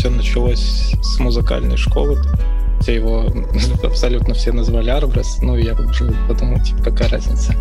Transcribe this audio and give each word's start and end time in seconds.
все 0.00 0.08
началось 0.08 0.94
с 1.02 1.18
музыкальной 1.18 1.76
школы. 1.76 2.18
Все 2.80 2.94
его 2.94 3.26
абсолютно 3.84 4.32
все 4.32 4.50
назвали 4.50 4.88
Арбрес, 4.88 5.42
ну 5.42 5.56
я 5.56 5.74
уже 5.74 6.10
подумал, 6.26 6.58
типа, 6.62 6.84
какая 6.84 7.10
разница. 7.10 7.54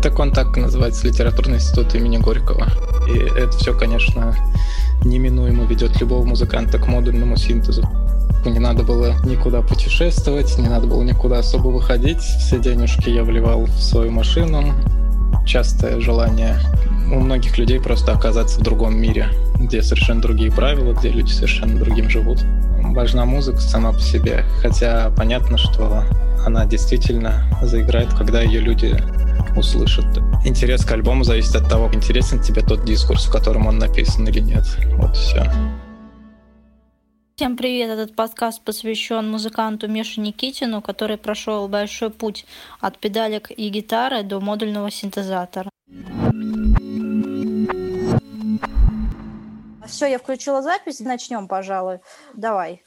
Так 0.00 0.16
он 0.20 0.30
так 0.30 0.56
называется, 0.56 1.08
литературный 1.08 1.56
институт 1.56 1.92
имени 1.96 2.18
Горького. 2.18 2.68
И 3.12 3.18
это 3.18 3.50
все, 3.58 3.76
конечно, 3.76 4.36
неминуемо 5.04 5.64
ведет 5.64 6.00
любого 6.00 6.24
музыканта 6.24 6.78
к 6.78 6.86
модульному 6.86 7.36
синтезу. 7.36 7.82
Не 8.44 8.60
надо 8.60 8.84
было 8.84 9.16
никуда 9.24 9.60
путешествовать, 9.60 10.56
не 10.58 10.68
надо 10.68 10.86
было 10.86 11.02
никуда 11.02 11.40
особо 11.40 11.68
выходить. 11.68 12.20
Все 12.20 12.60
денежки 12.60 13.10
я 13.10 13.24
вливал 13.24 13.64
в 13.64 13.82
свою 13.82 14.12
машину. 14.12 14.74
Частое 15.44 15.98
желание 15.98 16.56
у 17.10 17.18
многих 17.18 17.58
людей 17.58 17.80
просто 17.80 18.12
оказаться 18.12 18.60
в 18.60 18.62
другом 18.62 18.96
мире, 18.96 19.28
где 19.56 19.82
совершенно 19.82 20.22
другие 20.22 20.52
правила, 20.52 20.94
где 20.94 21.10
люди 21.10 21.30
совершенно 21.30 21.78
другим 21.78 22.08
живут. 22.08 22.38
Важна 22.82 23.24
музыка 23.24 23.58
сама 23.58 23.92
по 23.92 24.00
себе, 24.00 24.44
хотя 24.62 25.10
понятно, 25.16 25.58
что 25.58 26.04
она 26.46 26.64
действительно 26.66 27.44
заиграет, 27.62 28.12
когда 28.14 28.42
ее 28.42 28.60
люди 28.60 28.96
услышат. 29.56 30.06
Интерес 30.44 30.84
к 30.84 30.92
альбому 30.92 31.24
зависит 31.24 31.56
от 31.56 31.68
того, 31.68 31.90
интересен 31.92 32.40
тебе 32.40 32.62
тот 32.62 32.84
дискурс, 32.84 33.26
в 33.26 33.32
котором 33.32 33.66
он 33.66 33.78
написан 33.78 34.26
или 34.28 34.40
нет. 34.40 34.64
Вот 34.96 35.16
все. 35.16 35.50
Всем 37.36 37.56
привет! 37.56 37.90
Этот 37.90 38.14
подкаст 38.14 38.62
посвящен 38.62 39.30
музыканту 39.30 39.88
Мише 39.88 40.20
Никитину, 40.20 40.82
который 40.82 41.16
прошел 41.16 41.68
большой 41.68 42.10
путь 42.10 42.44
от 42.80 42.98
педалек 42.98 43.50
и 43.50 43.70
гитары 43.70 44.22
до 44.22 44.40
модульного 44.40 44.90
синтезатора. 44.90 45.69
Все, 50.00 50.06
я 50.06 50.18
включила 50.18 50.62
запись, 50.62 51.00
начнем, 51.00 51.46
пожалуй. 51.46 51.98
Давай. 52.32 52.82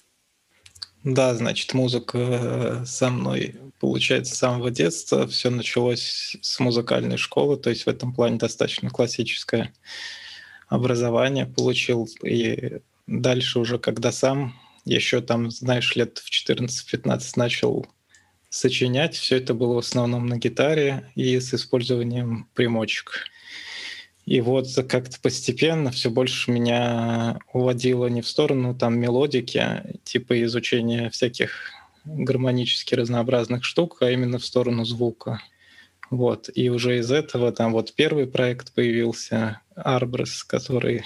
Да, 1.03 1.35
значит, 1.35 1.75
музыка 1.75 2.17
э, 2.17 2.85
со 2.87 3.11
мной, 3.11 3.55
получается, 3.79 4.33
с 4.33 4.39
самого 4.39 4.71
детства. 4.71 5.27
Все 5.27 5.51
началось 5.51 6.35
с 6.41 6.59
музыкальной 6.59 7.17
школы, 7.17 7.57
то 7.57 7.69
есть 7.69 7.83
в 7.83 7.87
этом 7.87 8.15
плане 8.15 8.39
достаточно 8.39 8.89
классическое 8.89 9.71
образование 10.69 11.45
получил. 11.45 12.09
И 12.23 12.79
дальше 13.05 13.59
уже, 13.59 13.77
когда 13.77 14.11
сам 14.11 14.55
еще 14.83 15.21
там, 15.21 15.51
знаешь, 15.51 15.95
лет 15.95 16.17
в 16.17 16.31
14-15 16.31 17.33
начал 17.35 17.85
сочинять, 18.49 19.15
все 19.15 19.37
это 19.37 19.53
было 19.53 19.75
в 19.75 19.85
основном 19.85 20.25
на 20.25 20.39
гитаре 20.39 21.11
и 21.13 21.39
с 21.39 21.53
использованием 21.53 22.49
примочек. 22.55 23.27
И 24.25 24.39
вот 24.41 24.67
как-то 24.89 25.19
постепенно 25.21 25.91
все 25.91 26.09
больше 26.09 26.51
меня 26.51 27.39
уводило 27.51 28.07
не 28.07 28.21
в 28.21 28.27
сторону 28.27 28.73
там 28.73 28.97
мелодики, 28.97 29.83
типа 30.03 30.41
изучения 30.43 31.09
всяких 31.09 31.71
гармонически 32.05 32.95
разнообразных 32.95 33.63
штук, 33.63 33.97
а 34.01 34.11
именно 34.11 34.39
в 34.39 34.45
сторону 34.45 34.85
звука. 34.85 35.41
Вот. 36.09 36.49
И 36.53 36.69
уже 36.69 36.99
из 36.99 37.11
этого 37.11 37.51
там 37.51 37.73
вот 37.73 37.93
первый 37.93 38.27
проект 38.27 38.73
появился, 38.73 39.61
Арбрес, 39.75 40.43
который 40.43 41.03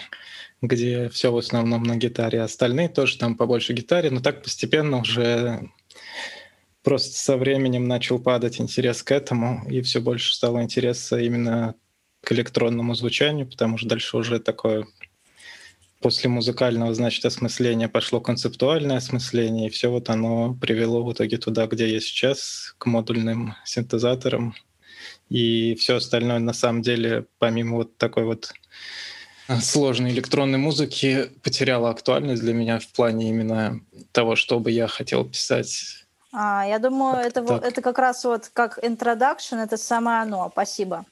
где 0.62 1.10
все 1.10 1.32
в 1.32 1.38
основном 1.38 1.84
на 1.84 1.96
гитаре, 1.96 2.42
остальные 2.42 2.90
тоже 2.90 3.18
там 3.18 3.36
побольше 3.36 3.74
гитаре, 3.74 4.10
но 4.10 4.22
так 4.22 4.42
постепенно 4.42 4.98
уже 4.98 5.70
просто 6.84 7.16
со 7.16 7.38
временем 7.38 7.88
начал 7.88 8.20
падать 8.20 8.60
интерес 8.60 9.04
к 9.04 9.12
этому, 9.12 9.64
и 9.70 9.82
все 9.82 10.02
больше 10.02 10.34
стало 10.34 10.64
интереса 10.64 11.20
именно 11.20 11.76
к 12.28 12.34
электронному 12.34 12.94
звучанию, 12.94 13.48
потому 13.48 13.78
что 13.78 13.88
дальше 13.88 14.18
уже 14.18 14.42
такое 14.42 14.86
после 16.02 16.30
музыкального, 16.30 16.94
значит, 16.94 17.24
осмысления 17.24 17.88
пошло 17.88 18.20
концептуальное 18.20 18.98
осмысление, 18.98 19.68
и 19.68 19.70
все 19.70 19.90
вот 19.90 20.10
оно 20.10 20.54
привело 20.54 21.06
в 21.06 21.14
итоге 21.14 21.38
туда, 21.38 21.68
где 21.68 21.90
я 21.90 22.02
сейчас, 22.02 22.76
к 22.78 22.86
модульным 22.86 23.56
синтезаторам. 23.64 24.56
И 25.30 25.76
все 25.76 25.96
остальное, 25.96 26.40
на 26.40 26.52
самом 26.52 26.82
деле, 26.82 27.28
помимо 27.40 27.78
вот 27.78 27.98
такой 27.98 28.26
вот 28.26 28.52
сложной 29.62 30.12
электронной 30.12 30.60
музыки, 30.60 31.32
потеряло 31.44 31.90
актуальность 31.90 32.42
для 32.42 32.54
меня 32.54 32.80
в 32.80 32.88
плане 32.90 33.30
именно 33.30 33.80
того, 34.12 34.36
что 34.36 34.60
бы 34.60 34.70
я 34.70 34.88
хотел 34.90 35.24
писать. 35.24 36.06
А, 36.34 36.66
я 36.68 36.80
думаю, 36.80 37.26
это, 37.26 37.40
это 37.64 37.82
как 37.82 37.98
раз 37.98 38.26
вот 38.26 38.50
как 38.52 38.80
introduction, 38.84 39.64
это 39.64 39.78
самое 39.78 40.24
оно. 40.24 40.50
Спасибо. 40.52 41.06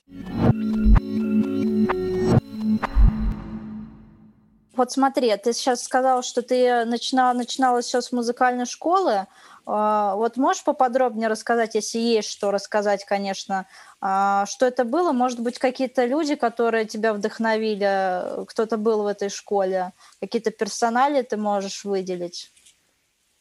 Вот 4.76 4.92
смотри, 4.92 5.36
ты 5.38 5.54
сейчас 5.54 5.84
сказал, 5.84 6.22
что 6.22 6.42
ты 6.42 6.86
начинала, 6.86 7.34
начинала 7.34 7.82
все 7.82 8.02
с 8.02 8.12
музыкальной 8.12 8.66
школы. 8.66 9.28
А, 9.66 10.16
вот 10.16 10.38
можешь 10.38 10.64
поподробнее 10.64 11.28
рассказать, 11.28 11.76
если 11.76 11.98
есть 11.98 12.30
что 12.30 12.52
рассказать, 12.52 13.06
конечно, 13.06 13.66
а, 14.02 14.46
что 14.48 14.66
это 14.66 14.84
было? 14.84 15.12
Может 15.12 15.40
быть, 15.40 15.58
какие-то 15.60 16.06
люди, 16.06 16.36
которые 16.36 16.86
тебя 16.86 17.14
вдохновили, 17.14 18.46
кто-то 18.46 18.78
был 18.78 19.04
в 19.04 19.08
этой 19.08 19.30
школе, 19.30 19.94
какие-то 20.20 20.52
персонали 20.52 21.22
ты 21.22 21.38
можешь 21.38 21.86
выделить? 21.86 22.52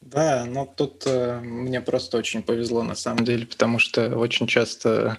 Да, 0.01 0.45
но 0.47 0.66
тут 0.66 1.05
э, 1.06 1.41
мне 1.41 1.81
просто 1.81 2.19
очень 2.19 2.43
повезло 2.43 2.83
на 2.83 2.95
самом 2.95 3.25
деле, 3.25 3.47
потому 3.47 3.78
что 3.78 4.19
очень 4.19 4.47
часто 4.47 5.16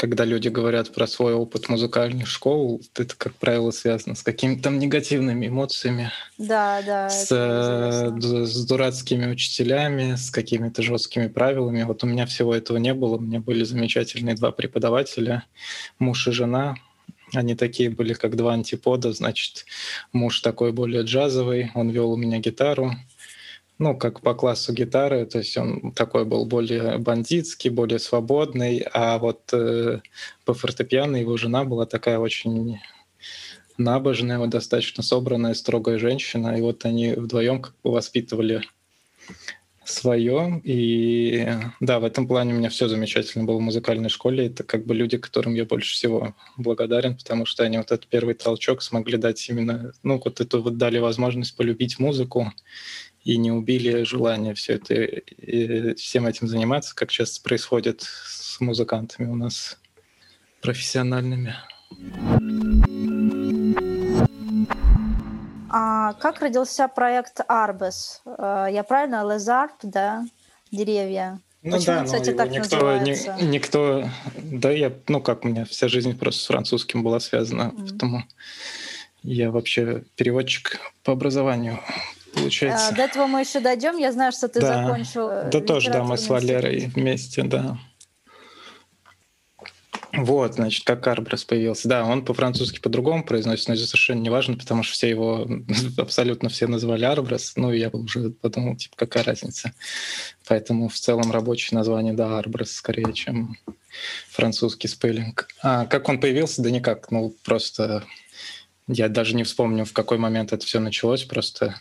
когда 0.00 0.24
люди 0.24 0.48
говорят 0.48 0.94
про 0.94 1.06
свой 1.06 1.34
опыт 1.34 1.68
музыкальных 1.68 2.26
школ, 2.26 2.80
это, 2.94 3.14
как 3.14 3.34
правило, 3.34 3.70
связано 3.70 4.14
с 4.14 4.22
какими-то 4.22 4.62
там 4.62 4.78
негативными 4.78 5.48
эмоциями. 5.48 6.10
Да, 6.38 6.80
да. 6.80 7.10
С, 7.10 7.28
э, 7.30 8.46
с 8.46 8.64
дурацкими 8.64 9.30
учителями, 9.30 10.14
с 10.14 10.30
какими-то 10.30 10.80
жесткими 10.80 11.26
правилами. 11.26 11.82
Вот 11.82 12.02
у 12.02 12.06
меня 12.06 12.24
всего 12.24 12.54
этого 12.54 12.78
не 12.78 12.94
было. 12.94 13.16
У 13.16 13.20
меня 13.20 13.40
были 13.40 13.62
замечательные 13.62 14.34
два 14.34 14.52
преподавателя, 14.52 15.44
муж 15.98 16.28
и 16.28 16.32
жена. 16.32 16.76
Они 17.34 17.54
такие 17.54 17.90
были, 17.90 18.14
как 18.14 18.36
два 18.36 18.54
антипода. 18.54 19.12
Значит, 19.12 19.66
муж 20.14 20.40
такой 20.40 20.72
более 20.72 21.02
джазовый, 21.02 21.72
он 21.74 21.90
вел 21.90 22.10
у 22.10 22.16
меня 22.16 22.38
гитару 22.38 22.94
ну, 23.80 23.96
как 23.96 24.20
по 24.20 24.34
классу 24.34 24.74
гитары, 24.74 25.24
то 25.24 25.38
есть 25.38 25.56
он 25.56 25.92
такой 25.92 26.26
был 26.26 26.44
более 26.44 26.98
бандитский, 26.98 27.70
более 27.70 27.98
свободный, 27.98 28.84
а 28.92 29.18
вот 29.18 29.40
э, 29.54 30.00
по 30.44 30.52
фортепиано 30.52 31.16
его 31.16 31.38
жена 31.38 31.64
была 31.64 31.86
такая 31.86 32.18
очень 32.18 32.78
набожная, 33.78 34.38
вот 34.38 34.50
достаточно 34.50 35.02
собранная, 35.02 35.54
строгая 35.54 35.98
женщина, 35.98 36.58
и 36.58 36.60
вот 36.60 36.84
они 36.84 37.14
вдвоем 37.14 37.62
как 37.62 37.74
бы 37.82 37.90
воспитывали 37.90 38.60
свое. 39.84 40.60
И 40.62 41.48
да, 41.80 42.00
в 42.00 42.04
этом 42.04 42.28
плане 42.28 42.52
у 42.52 42.58
меня 42.58 42.68
все 42.68 42.86
замечательно 42.86 43.44
было 43.44 43.56
в 43.56 43.62
музыкальной 43.62 44.10
школе. 44.10 44.46
Это 44.46 44.62
как 44.62 44.86
бы 44.86 44.94
люди, 44.94 45.16
которым 45.16 45.54
я 45.54 45.64
больше 45.64 45.94
всего 45.94 46.34
благодарен, 46.58 47.16
потому 47.16 47.46
что 47.46 47.64
они 47.64 47.78
вот 47.78 47.90
этот 47.90 48.06
первый 48.08 48.34
толчок 48.34 48.82
смогли 48.82 49.16
дать 49.16 49.48
именно, 49.48 49.92
ну, 50.02 50.20
вот 50.22 50.40
эту 50.40 50.62
вот 50.62 50.76
дали 50.76 50.98
возможность 50.98 51.56
полюбить 51.56 51.98
музыку 51.98 52.52
и 53.24 53.36
не 53.36 53.52
убили 53.52 54.02
желание 54.02 54.54
все 54.54 54.74
это, 54.74 55.94
всем 55.96 56.26
этим 56.26 56.48
заниматься, 56.48 56.94
как 56.94 57.10
часто 57.10 57.42
происходит 57.42 58.02
с 58.02 58.60
музыкантами 58.60 59.28
у 59.28 59.34
нас 59.34 59.78
профессиональными. 60.62 61.54
А 65.72 66.14
как 66.14 66.40
родился 66.40 66.88
проект 66.88 67.40
Арбес? 67.46 68.22
Э, 68.26 68.66
я 68.72 68.82
правильно? 68.82 69.24
Лезард, 69.24 69.76
да? 69.84 70.26
Деревья. 70.72 71.40
Ну 71.62 71.76
Почему, 71.76 71.96
да, 71.96 72.04
кстати, 72.04 72.32
так 72.32 72.50
никто, 72.50 72.76
называется? 72.76 73.36
Ни, 73.40 73.46
никто, 73.46 74.08
да, 74.36 74.70
я, 74.70 74.92
ну 75.08 75.20
как 75.20 75.44
у 75.44 75.48
меня 75.48 75.64
вся 75.66 75.88
жизнь 75.88 76.18
просто 76.18 76.42
с 76.42 76.46
французским 76.46 77.02
была 77.02 77.20
связана, 77.20 77.70
mm. 77.70 77.76
поэтому 77.78 78.24
я 79.22 79.50
вообще 79.50 80.02
переводчик 80.16 80.80
по 81.04 81.12
образованию 81.12 81.78
получается. 82.34 82.88
А, 82.88 82.92
до 82.92 83.02
этого 83.02 83.26
мы 83.26 83.40
еще 83.40 83.60
дойдем. 83.60 83.96
Я 83.96 84.12
знаю, 84.12 84.32
что 84.32 84.48
ты 84.48 84.60
да. 84.60 84.82
закончил. 84.84 85.28
Э, 85.28 85.50
да 85.50 85.60
тоже, 85.60 85.90
да, 85.90 86.04
мы 86.04 86.16
с 86.16 86.28
Валерой 86.28 86.90
вместе, 86.94 87.42
да. 87.42 87.78
Вот, 90.12 90.54
значит, 90.54 90.84
как 90.84 91.06
Арбрес 91.06 91.44
появился. 91.44 91.88
Да, 91.88 92.04
он 92.04 92.24
по-французски 92.24 92.80
по-другому 92.80 93.24
произносится, 93.24 93.70
но 93.70 93.76
это 93.76 93.86
совершенно 93.86 94.20
не 94.20 94.30
важно, 94.30 94.56
потому 94.56 94.82
что 94.82 94.94
все 94.94 95.08
его, 95.08 95.46
абсолютно 95.98 96.48
все 96.48 96.66
назвали 96.66 97.04
Арбрес. 97.04 97.52
Ну, 97.56 97.72
я 97.72 97.90
уже 97.90 98.30
подумал, 98.30 98.76
типа, 98.76 98.96
какая 98.96 99.22
разница. 99.22 99.72
Поэтому 100.48 100.88
в 100.88 100.94
целом 100.94 101.30
рабочее 101.30 101.78
название, 101.78 102.12
да, 102.12 102.38
Арбрес 102.38 102.72
скорее, 102.72 103.12
чем 103.12 103.56
французский 104.28 104.88
спеллинг. 104.88 105.48
А 105.62 105.86
как 105.86 106.08
он 106.08 106.20
появился? 106.20 106.60
Да 106.62 106.70
никак, 106.70 107.10
ну, 107.12 107.32
просто 107.44 108.04
я 108.88 109.08
даже 109.08 109.36
не 109.36 109.44
вспомню, 109.44 109.84
в 109.84 109.92
какой 109.92 110.18
момент 110.18 110.52
это 110.52 110.66
все 110.66 110.80
началось, 110.80 111.22
просто 111.22 111.80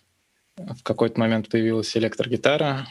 в 0.77 0.83
какой-то 0.83 1.19
момент 1.19 1.49
появилась 1.49 1.95
электрогитара, 1.95 2.87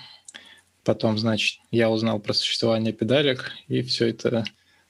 потом, 0.84 1.18
значит, 1.18 1.60
я 1.70 1.90
узнал 1.90 2.18
про 2.18 2.32
существование 2.32 2.92
педалек, 2.92 3.52
и 3.68 3.82
все 3.82 4.08
это 4.08 4.44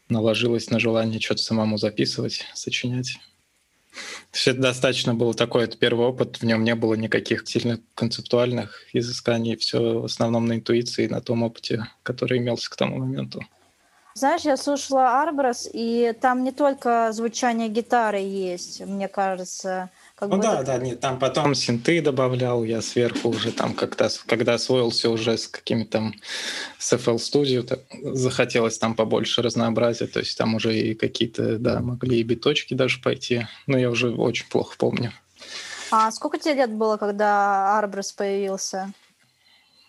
наложилось 0.09 0.71
на 0.71 0.79
желание 0.79 1.21
что-то 1.21 1.43
самому 1.43 1.79
записывать, 1.79 2.45
сочинять. 2.55 3.19
Все 4.31 4.53
это 4.53 4.61
достаточно 4.61 5.15
был 5.15 5.35
такой 5.35 5.65
это 5.65 5.77
первый 5.77 6.07
опыт, 6.07 6.37
в 6.37 6.45
нем 6.45 6.63
не 6.63 6.75
было 6.75 6.95
никаких 6.95 7.49
сильно 7.49 7.81
концептуальных 7.95 8.85
изысканий, 8.93 9.57
все 9.57 10.01
в 10.01 10.05
основном 10.05 10.47
на 10.47 10.55
интуиции, 10.55 11.09
на 11.09 11.21
том 11.21 11.43
опыте, 11.43 11.87
который 12.03 12.39
имелся 12.39 12.71
к 12.71 12.77
тому 12.77 12.99
моменту. 12.99 13.43
Знаешь, 14.15 14.43
я 14.43 14.57
слушала 14.57 15.23
Арброс, 15.23 15.69
и 15.73 16.13
там 16.21 16.43
не 16.43 16.51
только 16.51 17.13
звучание 17.13 17.69
гитары 17.69 18.19
есть, 18.19 18.81
мне 18.81 19.07
кажется. 19.07 19.91
Как 20.19 20.31
ну 20.31 20.39
да, 20.39 20.55
это... 20.57 20.65
да, 20.65 20.79
нет, 20.79 20.99
там 20.99 21.21
потом 21.21 21.55
синты 21.55 22.03
добавлял, 22.03 22.65
я 22.65 22.83
сверху 22.83 23.29
уже 23.29 23.53
там, 23.53 23.73
когда, 23.73 24.09
когда 24.27 24.55
освоился 24.55 25.11
уже 25.11 25.39
с 25.39 25.47
какими-то 25.47 26.13
с 26.77 26.93
FL 26.93 27.19
Studio, 27.19 27.81
захотелось 28.15 28.79
там 28.79 28.97
побольше 28.97 29.43
разнообразия, 29.43 30.09
то 30.09 30.19
есть 30.19 30.37
там 30.37 30.57
уже 30.57 30.77
и 30.77 30.95
какие-то, 30.95 31.59
да, 31.59 31.79
могли 31.79 32.19
и 32.19 32.25
биточки 32.25 32.75
даже 32.75 33.01
пойти, 33.01 33.47
но 33.69 33.79
я 33.79 33.91
уже 33.91 34.11
очень 34.11 34.49
плохо 34.49 34.75
помню. 34.77 35.13
А 35.93 36.11
сколько 36.11 36.37
тебе 36.37 36.55
лет 36.55 36.73
было, 36.73 36.97
когда 36.97 37.79
Арброс 37.79 38.11
появился? 38.11 38.93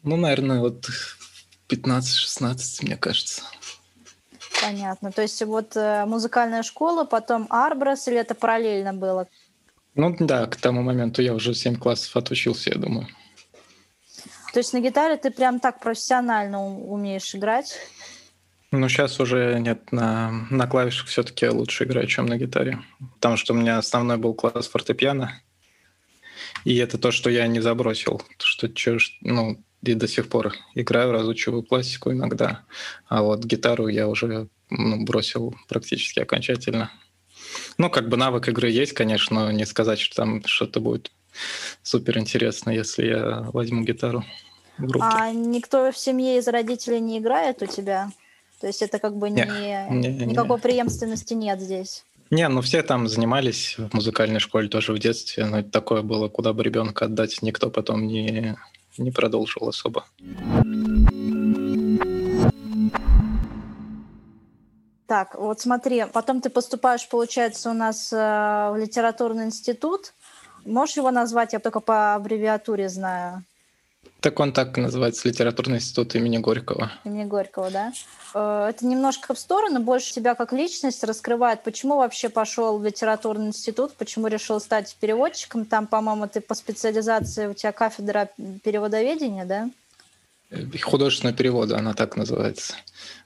Ну, 0.04 0.16
наверное, 0.16 0.60
вот 0.60 0.88
15-16, 1.70 2.86
мне 2.86 2.98
кажется. 2.98 3.42
Понятно. 4.62 5.12
То 5.12 5.24
есть 5.24 5.42
вот 5.42 5.76
э, 5.76 6.06
музыкальная 6.06 6.62
школа, 6.62 7.06
потом 7.06 7.48
Арброс, 7.50 8.08
или 8.08 8.18
это 8.18 8.36
параллельно 8.36 8.94
было? 8.94 9.28
Ну 10.00 10.16
да, 10.18 10.46
к 10.46 10.56
тому 10.56 10.81
моменту 10.81 11.22
я 11.22 11.34
уже 11.34 11.54
7 11.54 11.75
классов 11.75 12.16
отучился, 12.16 12.69
я 12.69 12.78
думаю. 12.78 13.07
То 14.54 14.60
есть 14.60 14.72
на 14.72 14.80
гитаре 14.80 15.18
ты 15.18 15.30
прям 15.30 15.60
так 15.60 15.81
профессионально 15.81 16.66
умеешь 16.66 17.36
играть? 17.36 17.78
Ну, 18.72 18.88
сейчас 18.88 19.19
уже 19.19 19.60
нет, 19.60 19.92
на, 19.92 20.31
на 20.50 20.68
клавишах 20.68 21.07
все-таки 21.07 21.50
лучше 21.50 21.84
играю, 21.84 22.07
чем 22.07 22.28
на 22.28 22.38
гитаре. 22.38 22.80
Потому 23.16 23.36
что 23.36 23.54
у 23.54 23.57
меня 23.57 23.78
основной 23.78 24.16
был 24.16 24.34
класс 24.34 24.69
фортепиано. 24.69 25.42
И 26.63 26.78
это 26.78 26.98
то, 26.98 27.12
что 27.12 27.30
я 27.30 27.45
не 27.48 27.60
забросил. 27.60 28.22
Что, 28.38 28.69
ну, 29.19 29.62
и 29.81 29.94
до 29.95 30.07
сих 30.07 30.30
пор 30.30 30.54
играю, 30.75 31.12
разучиваю 31.12 31.63
классику 31.63 32.13
иногда. 32.13 32.62
А 33.10 33.22
вот 33.22 33.44
гитару 33.44 33.90
я 33.90 34.07
уже 34.07 34.48
ну, 34.69 35.04
бросил 35.04 35.54
практически 35.68 36.22
окончательно. 36.22 36.90
Ну, 37.78 37.90
как 37.90 38.10
бы 38.10 38.18
навык 38.18 38.48
игры 38.50 38.69
есть, 38.69 38.94
конечно, 38.94 39.46
но 39.46 39.51
не 39.51 39.66
сказать, 39.66 40.00
что 40.00 40.16
там 40.16 40.44
что-то 40.46 40.80
будет 40.80 41.12
супер 41.84 42.18
интересно, 42.18 42.72
если 42.72 43.07
я 43.07 43.48
возьму 43.54 43.84
гитару 43.84 44.24
в 44.78 44.92
руки. 44.92 45.06
А 45.10 45.31
никто 45.31 45.92
в 45.92 45.98
семье 45.98 46.38
из 46.38 46.48
родителей 46.48 47.00
не 47.00 47.19
играет 47.19 47.62
у 47.62 47.66
тебя? 47.66 48.12
То 48.60 48.68
есть 48.68 48.81
это 48.81 49.00
как 49.00 49.16
бы 49.16 49.30
не, 49.30 49.46
не, 49.90 50.10
не 50.10 50.25
никакой 50.25 50.57
не. 50.57 50.62
преемственности 50.62 51.34
нет 51.34 51.62
здесь? 51.62 52.04
Не, 52.30 52.48
ну 52.48 52.62
все 52.62 52.84
там 52.84 53.07
занимались 53.07 53.75
в 53.78 53.94
музыкальной 53.94 54.40
школе 54.40 54.68
тоже 54.68 54.94
в 54.94 55.00
детстве, 55.00 55.45
но 55.45 55.60
это 55.60 55.72
такое 55.72 56.02
было, 56.04 56.28
куда 56.28 56.54
бы 56.54 56.63
ребенка 56.63 57.06
отдать, 57.06 57.42
никто 57.42 57.72
потом 57.72 58.06
не, 58.06 58.56
не 58.98 59.12
продолжил 59.12 59.68
особо. 59.68 60.06
Так, 65.09 65.33
вот 65.33 65.59
смотри, 65.59 66.06
потом 66.13 66.39
ты 66.39 66.51
поступаешь, 66.51 67.09
получается, 67.09 67.71
у 67.71 67.73
нас 67.73 68.13
э, 68.13 68.15
в 68.15 68.75
литературный 68.77 69.45
институт. 69.45 70.13
Можешь 70.65 70.97
его 70.97 71.09
назвать? 71.09 71.53
Я 71.53 71.59
только 71.59 71.79
по 71.79 72.13
аббревиатуре 72.13 72.89
знаю. 72.89 73.44
Так 74.19 74.39
он 74.39 74.53
так 74.53 74.77
называется, 74.77 75.27
литературный 75.27 75.77
институт 75.77 76.13
имени 76.13 76.38
Горького. 76.38 76.91
Имени 77.06 77.23
Горького, 77.23 77.71
да? 77.71 77.91
Э, 78.35 78.67
это 78.69 78.85
немножко 78.85 79.33
в 79.33 79.39
сторону, 79.39 79.79
больше 79.79 80.13
тебя 80.13 80.35
как 80.35 80.53
личность 80.53 81.03
раскрывает. 81.03 81.63
Почему 81.63 81.97
вообще 81.97 82.29
пошел 82.29 82.77
в 82.77 82.85
литературный 82.85 83.47
институт? 83.47 83.95
Почему 83.95 84.27
решил 84.27 84.59
стать 84.59 84.95
переводчиком? 85.00 85.65
Там, 85.65 85.88
по-моему, 85.88 86.27
ты 86.27 86.39
по 86.39 86.53
специализации, 86.53 87.47
у 87.47 87.56
тебя 87.56 87.71
кафедра 87.71 88.29
переводоведения, 88.63 89.45
да? 89.45 89.71
Художественного 90.81 91.38
перевода, 91.38 91.78
она 91.78 91.94
так 91.94 92.18
называется. 92.18 92.74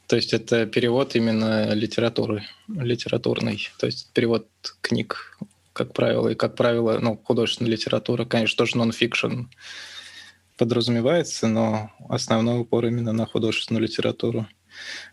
То 0.07 0.17
есть 0.17 0.33
это 0.33 0.65
перевод 0.65 1.15
именно 1.15 1.73
литературы, 1.73 2.43
литературный. 2.67 3.69
То 3.79 3.85
есть 3.85 4.11
перевод 4.13 4.47
книг, 4.81 5.37
как 5.71 5.93
правило, 5.93 6.27
и, 6.27 6.35
как 6.35 6.55
правило, 6.55 6.99
ну, 6.99 7.17
художественная 7.23 7.71
литература, 7.71 8.25
конечно, 8.25 8.57
тоже 8.57 8.77
нон-фикшн 8.77 9.43
подразумевается, 10.57 11.47
но 11.47 11.91
основной 12.09 12.59
упор 12.59 12.85
именно 12.85 13.13
на 13.13 13.25
художественную 13.25 13.83
литературу. 13.83 14.45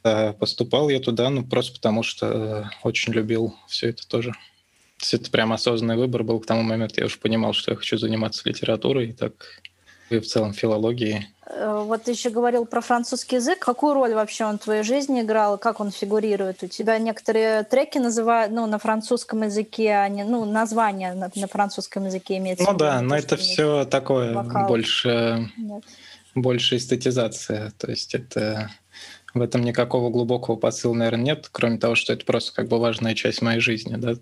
А 0.03 0.33
поступал 0.33 0.89
я 0.89 1.01
туда, 1.01 1.31
ну, 1.31 1.45
просто 1.45 1.75
потому 1.75 2.03
что 2.03 2.71
очень 2.83 3.13
любил 3.13 3.55
все 3.69 3.91
это 3.91 4.07
тоже. 4.09 4.33
То 4.33 5.05
есть 5.05 5.15
это 5.15 5.31
прям 5.31 5.53
осознанный 5.53 5.97
выбор 5.97 6.25
был 6.25 6.41
к 6.41 6.47
тому 6.47 6.63
моменту. 6.63 6.97
Я 6.99 7.07
уже 7.07 7.19
понимал, 7.19 7.53
что 7.55 7.71
я 7.71 7.77
хочу 7.77 7.97
заниматься 7.97 8.47
литературой, 8.49 9.11
и 9.11 9.13
так 9.13 9.63
и 10.11 10.19
в 10.19 10.27
целом 10.27 10.53
филологией. 10.53 11.29
Э, 11.47 11.83
вот 11.85 12.05
ты 12.05 12.13
еще 12.13 12.31
говорил 12.31 12.67
про 12.67 12.81
французский 12.81 13.37
язык. 13.37 13.59
Какую 13.59 13.95
роль 13.95 14.15
вообще 14.15 14.45
он 14.45 14.59
в 14.59 14.63
твоей 14.63 14.83
жизни 14.83 15.21
играл? 15.23 15.59
Как 15.59 15.81
он 15.81 15.91
фигурирует? 15.91 16.63
У 16.63 16.67
тебя 16.67 16.99
некоторые 16.99 17.65
треки 17.65 17.99
называют 17.99 18.53
ну, 18.53 18.67
на 18.67 18.79
французском 18.79 19.43
языке, 19.43 19.93
а 19.93 20.09
не, 20.09 20.25
ну, 20.25 20.45
название 20.45 21.15
на, 21.15 21.31
на 21.35 21.47
французском 21.47 22.07
языке 22.07 22.39
имеется. 22.39 22.65
Ну 22.71 22.77
да, 22.77 23.01
но 23.01 23.17
это 23.17 23.37
все 23.37 23.85
такое 23.85 24.35
вокал. 24.35 24.69
больше, 24.69 25.51
Нет. 25.57 25.85
больше 26.35 26.77
эстетизация. 26.77 27.73
То 27.79 27.91
есть 27.91 28.15
это 28.15 28.71
в 29.35 29.41
этом 29.41 29.63
никакого 29.63 30.11
глубокого 30.11 30.57
посыла, 30.57 30.95
наверное, 30.95 31.25
нет, 31.25 31.49
кроме 31.53 31.79
того, 31.79 31.95
что 31.95 32.13
это 32.13 32.25
просто 32.25 32.53
как 32.53 32.69
бы 32.69 32.79
важная 32.79 33.15
часть 33.15 33.43
моей 33.43 33.61
жизни, 33.61 33.97
да, 33.97 34.15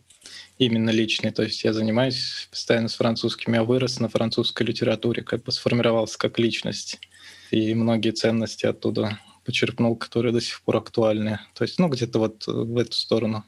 именно 0.59 0.91
личный. 0.91 1.31
То 1.31 1.43
есть 1.43 1.65
я 1.65 1.73
занимаюсь 1.73 2.49
постоянно 2.51 2.89
с 2.89 2.97
французским, 2.97 3.55
я 3.55 3.65
вырос 3.65 4.01
на 4.01 4.09
французской 4.09 4.65
литературе, 4.65 5.23
как 5.23 5.43
бы 5.43 5.53
сформировался 5.53 6.19
как 6.19 6.39
личность 6.39 6.99
и 7.51 7.75
многие 7.75 8.11
ценности 8.11 8.67
оттуда 8.67 9.19
почерпнул, 9.45 9.97
которые 9.97 10.33
до 10.33 10.41
сих 10.41 10.61
пор 10.63 10.77
актуальны. 10.77 11.41
То 11.55 11.65
есть, 11.65 11.79
ну, 11.79 11.89
где-то 11.89 12.19
вот 12.19 12.47
в 12.47 12.77
эту 12.77 12.93
сторону 12.93 13.45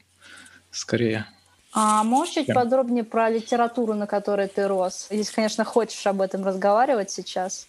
скорее. 0.71 1.27
А 1.73 2.03
можешь 2.03 2.33
чуть 2.33 2.49
yeah. 2.49 2.53
подробнее 2.53 3.03
про 3.03 3.29
литературу, 3.29 3.93
на 3.93 4.07
которой 4.07 4.47
ты 4.47 4.67
рос? 4.67 5.07
Если, 5.09 5.33
конечно, 5.33 5.63
хочешь 5.63 6.05
об 6.07 6.21
этом 6.21 6.43
разговаривать 6.43 7.11
сейчас. 7.11 7.67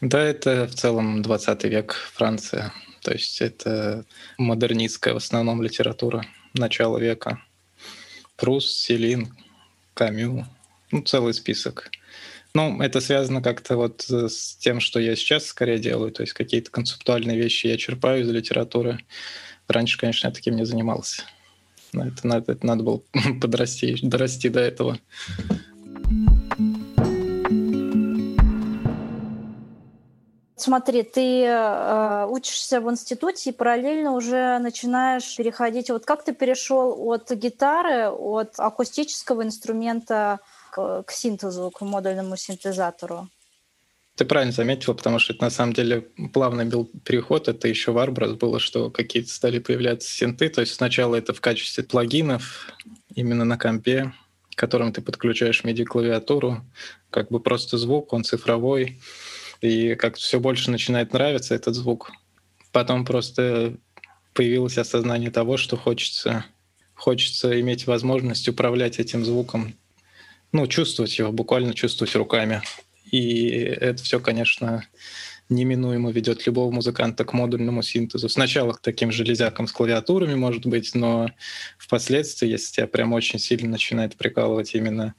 Да, 0.00 0.22
это 0.22 0.66
в 0.66 0.74
целом 0.74 1.22
20 1.22 1.64
век 1.64 1.94
Франция. 2.12 2.72
То 3.02 3.12
есть 3.12 3.40
это 3.40 4.04
модернистская 4.36 5.14
в 5.14 5.18
основном 5.18 5.62
литература 5.62 6.24
начала 6.54 6.98
века. 6.98 7.40
Прус, 8.36 8.70
Селин, 8.70 9.34
Камю, 9.94 10.46
ну, 10.90 11.02
целый 11.02 11.32
список. 11.32 11.90
Ну, 12.52 12.80
это 12.80 13.00
связано 13.00 13.42
как-то 13.42 13.76
вот 13.76 14.06
с 14.08 14.56
тем, 14.56 14.80
что 14.80 14.98
я 14.98 15.16
сейчас 15.16 15.46
скорее 15.46 15.78
делаю, 15.78 16.10
то 16.10 16.22
есть 16.22 16.32
какие-то 16.32 16.70
концептуальные 16.70 17.36
вещи 17.36 17.66
я 17.66 17.76
черпаю 17.76 18.22
из 18.22 18.30
литературы. 18.30 18.98
Раньше, 19.68 19.98
конечно, 19.98 20.28
я 20.28 20.32
таким 20.32 20.56
не 20.56 20.64
занимался. 20.64 21.22
Но 21.92 22.06
это 22.06 22.28
это 22.28 22.66
надо 22.66 22.82
было 22.82 23.02
подрасти, 23.40 23.96
дорасти 24.02 24.48
до 24.48 24.60
этого. 24.60 24.98
Смотри, 30.58 31.02
ты 31.02 31.44
э, 31.44 32.26
учишься 32.30 32.80
в 32.80 32.90
институте 32.90 33.50
и 33.50 33.52
параллельно 33.52 34.12
уже 34.12 34.58
начинаешь 34.58 35.36
переходить. 35.36 35.90
Вот 35.90 36.06
как 36.06 36.24
ты 36.24 36.32
перешел 36.32 36.92
от 37.10 37.30
гитары, 37.30 38.08
от 38.08 38.54
акустического 38.58 39.42
инструмента 39.42 40.40
к, 40.70 41.02
к 41.02 41.10
синтезу, 41.12 41.70
к 41.70 41.82
модульному 41.82 42.36
синтезатору. 42.38 43.28
Ты 44.16 44.24
правильно 44.24 44.52
заметила, 44.52 44.94
потому 44.94 45.18
что 45.18 45.34
это 45.34 45.44
на 45.44 45.50
самом 45.50 45.74
деле 45.74 46.08
плавный 46.32 46.64
был 46.64 46.90
переход. 47.04 47.48
Это 47.48 47.68
еще 47.68 47.92
в 47.92 47.98
Arbrus 47.98 48.36
было, 48.36 48.58
что 48.58 48.90
какие-то 48.90 49.28
стали 49.28 49.58
появляться 49.58 50.08
синты. 50.08 50.48
То 50.48 50.62
есть 50.62 50.72
сначала 50.72 51.16
это 51.16 51.34
в 51.34 51.42
качестве 51.42 51.84
плагинов 51.84 52.72
именно 53.14 53.44
на 53.44 53.58
компе, 53.58 54.14
к 54.54 54.58
которым 54.58 54.94
ты 54.94 55.02
подключаешь 55.02 55.62
MIDI-клавиатуру, 55.64 56.64
как 57.10 57.28
бы 57.28 57.40
просто 57.40 57.76
звук, 57.76 58.14
он 58.14 58.24
цифровой, 58.24 58.98
и 59.60 59.94
как 59.94 60.16
все 60.16 60.40
больше 60.40 60.70
начинает 60.70 61.12
нравиться 61.12 61.54
этот 61.54 61.74
звук. 61.74 62.12
Потом 62.72 63.04
просто 63.04 63.76
появилось 64.34 64.78
осознание 64.78 65.30
того, 65.30 65.56
что 65.56 65.76
хочется, 65.76 66.44
хочется 66.94 67.58
иметь 67.60 67.86
возможность 67.86 68.48
управлять 68.48 68.98
этим 68.98 69.24
звуком 69.24 69.74
ну, 70.52 70.66
чувствовать 70.66 71.18
его, 71.18 71.32
буквально 71.32 71.74
чувствовать 71.74 72.14
руками. 72.14 72.62
И 73.10 73.48
это 73.48 74.02
все, 74.02 74.20
конечно, 74.20 74.84
неминуемо 75.48 76.10
ведет 76.10 76.46
любого 76.46 76.70
музыканта 76.72 77.24
к 77.24 77.32
модульному 77.32 77.82
синтезу. 77.82 78.28
Сначала 78.28 78.72
к 78.72 78.80
таким 78.80 79.12
железякам 79.12 79.66
с 79.66 79.72
клавиатурами, 79.72 80.34
может 80.34 80.66
быть, 80.66 80.94
но 80.94 81.30
впоследствии, 81.78 82.48
если 82.48 82.72
тебя 82.72 82.86
прям 82.86 83.12
очень 83.12 83.38
сильно 83.38 83.70
начинает 83.70 84.16
прикалывать 84.16 84.74
именно 84.74 85.14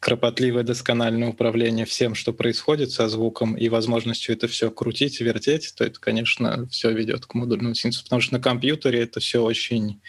кропотливое 0.00 0.62
доскональное 0.62 1.28
управление 1.28 1.84
всем, 1.84 2.14
что 2.14 2.32
происходит 2.32 2.90
со 2.90 3.08
звуком 3.08 3.56
и 3.56 3.68
возможностью 3.68 4.34
это 4.34 4.48
все 4.48 4.70
крутить, 4.70 5.20
вертеть, 5.20 5.74
то 5.76 5.84
это, 5.84 6.00
конечно, 6.00 6.66
все 6.68 6.90
ведет 6.92 7.26
к 7.26 7.34
модульному 7.34 7.74
синтезу, 7.74 8.04
потому 8.04 8.20
что 8.20 8.34
на 8.34 8.40
компьютере 8.40 9.00
это 9.02 9.20
все 9.20 9.42
очень 9.42 10.00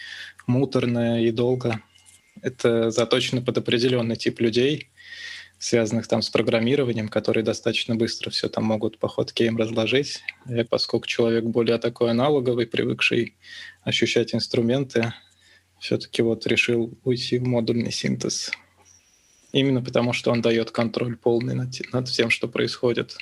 муторно 0.46 1.24
и 1.24 1.30
долго. 1.30 1.80
Это 2.42 2.90
заточено 2.90 3.42
под 3.42 3.58
определенный 3.58 4.16
тип 4.16 4.40
людей, 4.40 4.90
связанных 5.60 6.08
там 6.08 6.22
с 6.22 6.30
программированием, 6.30 7.08
которые 7.08 7.44
достаточно 7.44 7.94
быстро 7.94 8.30
все 8.30 8.48
там 8.48 8.64
могут 8.64 8.98
по 8.98 9.08
ходке 9.08 9.46
им 9.46 9.58
разложить. 9.58 10.20
И 10.48 10.64
поскольку 10.64 11.06
человек 11.06 11.44
более 11.44 11.78
такой 11.78 12.10
аналоговый, 12.10 12.66
привыкший 12.66 13.36
ощущать 13.82 14.34
инструменты, 14.34 15.12
все-таки 15.78 16.22
вот 16.22 16.46
решил 16.46 16.98
уйти 17.04 17.38
в 17.38 17.46
модульный 17.46 17.92
синтез. 17.92 18.50
Именно 19.52 19.82
потому, 19.82 20.14
что 20.14 20.30
он 20.30 20.40
дает 20.40 20.70
контроль 20.70 21.16
полный 21.16 21.54
над, 21.54 21.74
над 21.92 22.08
всем, 22.08 22.30
что 22.30 22.48
происходит. 22.48 23.18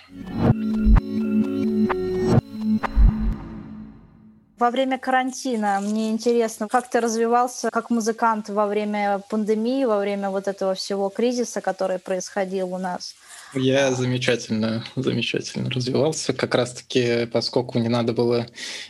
Во 4.58 4.70
время 4.70 4.98
карантина 4.98 5.80
мне 5.80 6.10
интересно, 6.10 6.66
как 6.66 6.90
ты 6.90 7.00
развивался 7.00 7.70
как 7.70 7.90
музыкант 7.90 8.48
во 8.48 8.66
время 8.66 9.22
пандемии, 9.30 9.84
во 9.84 9.98
время 9.98 10.30
вот 10.30 10.48
этого 10.48 10.74
всего 10.74 11.10
кризиса, 11.10 11.60
который 11.60 12.00
происходил 12.00 12.74
у 12.74 12.78
нас? 12.78 13.14
Я 13.54 13.92
замечательно, 13.92 14.84
замечательно 14.96 15.70
развивался. 15.70 16.32
Как 16.32 16.56
раз-таки, 16.56 17.26
поскольку 17.26 17.78
не 17.78 17.88
надо 17.88 18.12
было 18.12 18.48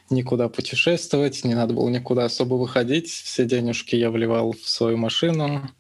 никуда 0.09 0.49
путешествовать, 0.49 1.45
не 1.45 1.55
надо 1.55 1.75
было 1.75 1.89
никуда 1.91 2.25
особо 2.25 2.55
выходить, 2.55 3.11
все 3.11 3.45
денежки 3.45 3.95
я 3.95 4.11
вливал 4.11 4.53
в 4.53 4.69
свою 4.69 4.97
машину, 4.97 5.71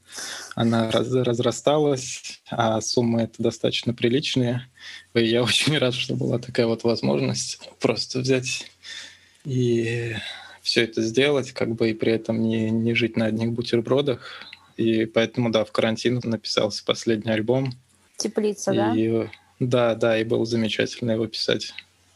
она 0.54 0.90
раз, 0.90 1.10
разрасталась, 1.10 2.40
а 2.50 2.80
суммы 2.80 3.22
это 3.22 3.42
достаточно 3.42 3.94
приличные. 3.94 4.68
И 5.14 5.24
я 5.24 5.42
очень 5.44 5.78
рад, 5.78 5.94
что 5.94 6.14
была 6.14 6.38
такая 6.38 6.66
вот 6.66 6.84
возможность 6.84 7.60
просто 7.80 8.20
взять 8.20 8.66
и 9.48 10.14
все 10.60 10.84
это 10.84 11.00
сделать, 11.00 11.52
как 11.52 11.74
бы 11.74 11.90
и 11.90 11.94
при 11.94 12.12
этом 12.12 12.42
не, 12.42 12.70
не 12.70 12.94
жить 12.94 13.16
на 13.16 13.24
одних 13.26 13.52
бутербродах. 13.52 14.44
И 14.76 15.06
поэтому, 15.06 15.50
да, 15.50 15.64
в 15.64 15.72
карантин 15.72 16.20
написался 16.22 16.84
последний 16.84 17.32
альбом. 17.32 17.72
Теплица, 18.18 18.72
и, 18.72 19.08
да? 19.08 19.30
Да, 19.58 19.94
да, 19.94 20.18
и 20.18 20.24
было 20.24 20.44
замечательно 20.44 21.12
его 21.12 21.26
писать. 21.26 21.72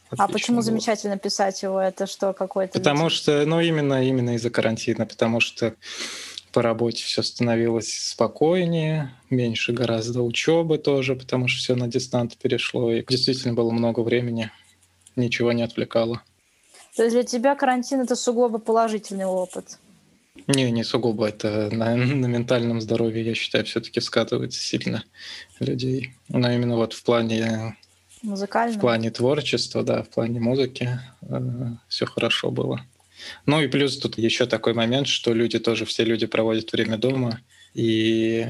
Отлично 0.09 0.25
а 0.25 0.27
почему 0.27 0.57
было. 0.57 0.63
замечательно 0.63 1.17
писать 1.17 1.63
его? 1.63 1.81
Это 1.81 2.05
что, 2.05 2.33
какой-то... 2.33 2.77
Потому 2.77 3.09
что, 3.09 3.43
ну, 3.45 3.59
именно, 3.59 4.07
именно 4.07 4.35
из-за 4.35 4.51
карантина, 4.51 5.07
потому 5.07 5.39
что 5.39 5.73
по 6.51 6.61
работе 6.61 7.03
все 7.03 7.23
становилось 7.23 8.11
спокойнее, 8.11 9.11
меньше 9.31 9.73
гораздо 9.73 10.21
учебы 10.21 10.77
тоже, 10.77 11.15
потому 11.15 11.47
что 11.47 11.59
все 11.59 11.75
на 11.75 11.87
дистант 11.87 12.37
перешло, 12.37 12.93
и 12.93 13.03
действительно 13.03 13.55
было 13.55 13.71
много 13.71 14.01
времени, 14.01 14.51
ничего 15.15 15.51
не 15.51 15.63
отвлекало. 15.63 16.21
То 16.95 17.03
есть 17.03 17.15
для 17.15 17.23
тебя 17.23 17.55
карантин 17.55 18.01
это 18.01 18.15
сугубо 18.15 18.59
положительный 18.59 19.25
опыт? 19.25 19.79
Не, 20.47 20.71
не 20.71 20.83
сугубо. 20.83 21.27
Это 21.27 21.69
на, 21.71 21.95
на 21.95 22.25
ментальном 22.25 22.81
здоровье, 22.81 23.23
я 23.23 23.33
считаю, 23.33 23.65
все-таки 23.65 23.99
скатывается 24.01 24.59
сильно 24.59 25.03
людей. 25.59 26.13
Но 26.29 26.51
именно 26.51 26.75
вот 26.75 26.93
в 26.93 27.03
плане 27.03 27.75
Музыкального? 28.23 28.77
В 28.77 28.81
плане 28.81 29.11
творчества, 29.11 29.83
да, 29.83 30.01
в 30.01 30.09
плане 30.09 30.39
музыки 30.39 30.99
э, 31.21 31.41
все 31.89 32.05
хорошо 32.05 32.51
было. 32.51 32.81
Ну 33.45 33.61
и 33.61 33.67
плюс 33.67 33.97
тут 33.97 34.17
еще 34.17 34.45
такой 34.45 34.73
момент, 34.73 35.07
что 35.07 35.33
люди 35.33 35.59
тоже, 35.59 35.85
все 35.85 36.05
люди 36.05 36.25
проводят 36.25 36.71
время 36.71 36.97
дома, 36.97 37.41
и 37.73 38.47